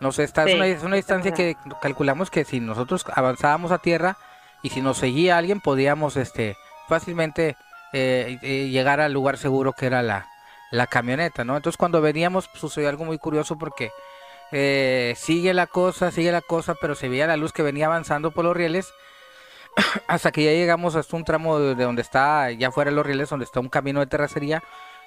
[0.00, 3.78] No sé, esta es, una, es una distancia que calculamos que si nosotros avanzábamos a
[3.78, 4.18] tierra
[4.62, 6.58] y si nos seguía alguien, podíamos este,
[6.88, 7.56] fácilmente
[7.92, 8.38] eh,
[8.70, 10.28] llegar al lugar seguro que era la,
[10.74, 11.56] la camioneta, ¿no?
[11.56, 13.92] Entonces cuando veníamos sucedió algo muy curioso porque
[14.50, 18.32] eh, sigue la cosa, sigue la cosa, pero se veía la luz que venía avanzando
[18.32, 18.92] por los rieles
[20.08, 23.30] hasta que ya llegamos hasta un tramo de, donde está, ya fuera de los rieles,
[23.30, 24.62] donde está un camino de terracería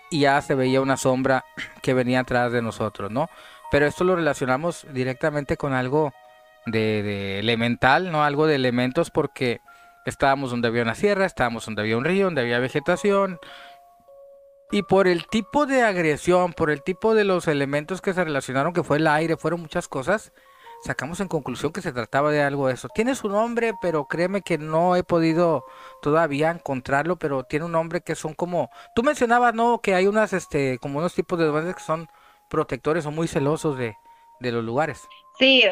[0.10, 1.44] y ya se veía una sombra
[1.82, 3.30] que venía atrás de nosotros, ¿no?
[3.70, 6.14] Pero esto lo relacionamos directamente con algo
[6.66, 8.24] de elemental, ¿no?
[8.24, 9.60] Algo de elementos porque
[10.10, 13.40] estábamos donde había una sierra, estábamos donde había un río, donde había vegetación,
[14.72, 18.74] y por el tipo de agresión, por el tipo de los elementos que se relacionaron,
[18.74, 20.34] que fue el aire, fueron muchas cosas,
[20.84, 22.90] sacamos en conclusión que se trataba de algo de eso.
[22.90, 25.64] Tiene su nombre, pero créeme que no he podido
[26.02, 28.70] todavía encontrarlo, pero tiene un nombre que son como...
[28.94, 29.80] Tú mencionabas, ¿no?
[29.82, 32.10] Que hay unas, este, como unos tipos de duendes que son
[32.50, 33.96] protectores o muy celosos de,
[34.42, 35.08] de los lugares.
[35.38, 35.64] Sí,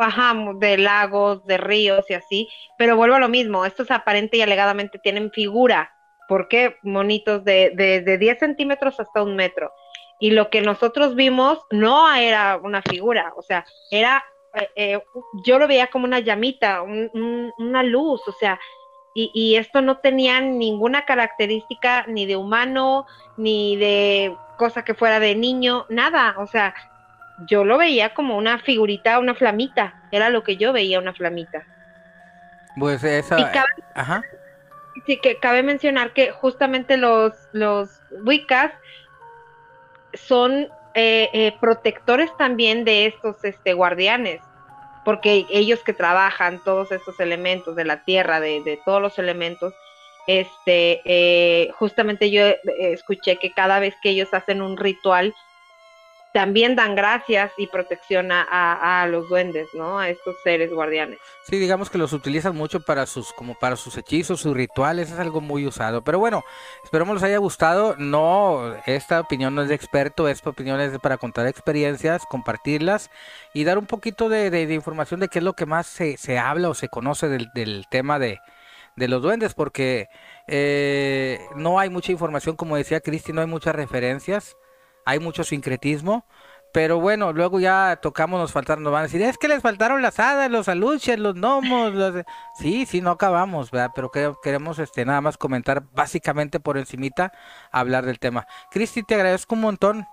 [0.00, 4.42] ajá, de lagos, de ríos y así, pero vuelvo a lo mismo, estos aparente y
[4.42, 5.92] alegadamente tienen figura,
[6.28, 6.76] ¿Por qué?
[6.82, 9.72] Monitos de, de, 10 centímetros hasta un metro.
[10.18, 15.02] Y lo que nosotros vimos no era una figura, o sea, era eh, eh,
[15.44, 18.58] yo lo veía como una llamita, una luz, o sea,
[19.14, 23.04] y, y, esto no tenía ninguna característica ni de humano,
[23.36, 26.74] ni de cosa que fuera de niño, nada, o sea,
[27.46, 31.64] yo lo veía como una figurita, una flamita, era lo que yo veía, una flamita.
[32.78, 33.36] Pues esa...
[33.94, 34.22] Ajá.
[35.06, 38.72] Sí, que cabe mencionar que justamente los, los Wiccas
[40.14, 44.40] son eh, eh, protectores también de estos este, guardianes,
[45.04, 49.74] porque ellos que trabajan todos estos elementos de la tierra, de, todos los elementos,
[50.26, 52.44] este, eh, justamente yo
[52.78, 55.34] escuché que cada vez que ellos hacen un ritual,
[56.32, 59.98] también dan gracias y protección a, los duendes, ¿no?
[59.98, 61.18] A estos seres guardianes.
[61.44, 65.18] Sí, digamos que los utilizan mucho para sus, como para sus hechizos, sus rituales, es
[65.18, 66.02] algo muy usado.
[66.02, 66.42] Pero bueno,
[66.82, 67.96] esperemos les haya gustado.
[67.98, 73.10] No, esta opinión no es de experto, esta opinión es para contar experiencias, compartirlas
[73.52, 76.70] y dar un poquito de, información de qué es lo que más se, se habla
[76.70, 78.38] o se conoce del, del tema de,
[78.96, 80.08] de los duendes, porque
[80.46, 84.56] eh, no hay mucha información, como decía Cristi, no hay muchas referencias
[85.04, 86.24] hay mucho sincretismo.
[86.72, 90.00] Pero bueno, luego ya tocamos, nos faltaron, nos van a decir, es que les faltaron
[90.00, 91.92] las hadas, los aluches, los gnomos.
[91.94, 92.24] Los...
[92.54, 93.90] Sí, sí, no acabamos, ¿verdad?
[93.94, 94.10] Pero
[94.42, 97.32] queremos este, nada más comentar básicamente por encimita,
[97.70, 98.46] hablar del tema.
[98.70, 100.06] Cristi, te agradezco un montón.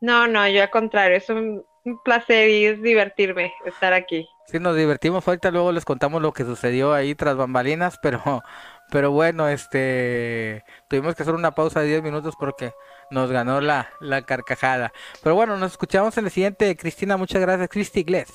[0.00, 1.64] No, no, yo al contrario, es un,
[2.04, 4.28] placer y es divertirme estar aquí.
[4.46, 8.42] Sí, nos divertimos, ahorita luego les contamos lo que sucedió ahí tras bambalinas, pero
[8.90, 12.72] pero bueno, este tuvimos que hacer una pausa de 10 minutos porque
[13.10, 14.92] nos ganó la, la carcajada.
[15.22, 16.76] Pero bueno, nos escuchamos en el siguiente.
[16.76, 17.68] Cristina, muchas gracias.
[17.68, 18.32] Cristi Gles.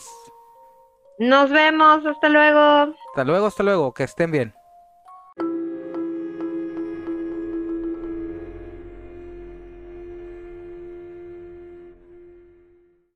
[1.20, 2.93] Nos vemos, hasta luego.
[3.09, 4.53] Hasta luego, hasta luego, que estén bien.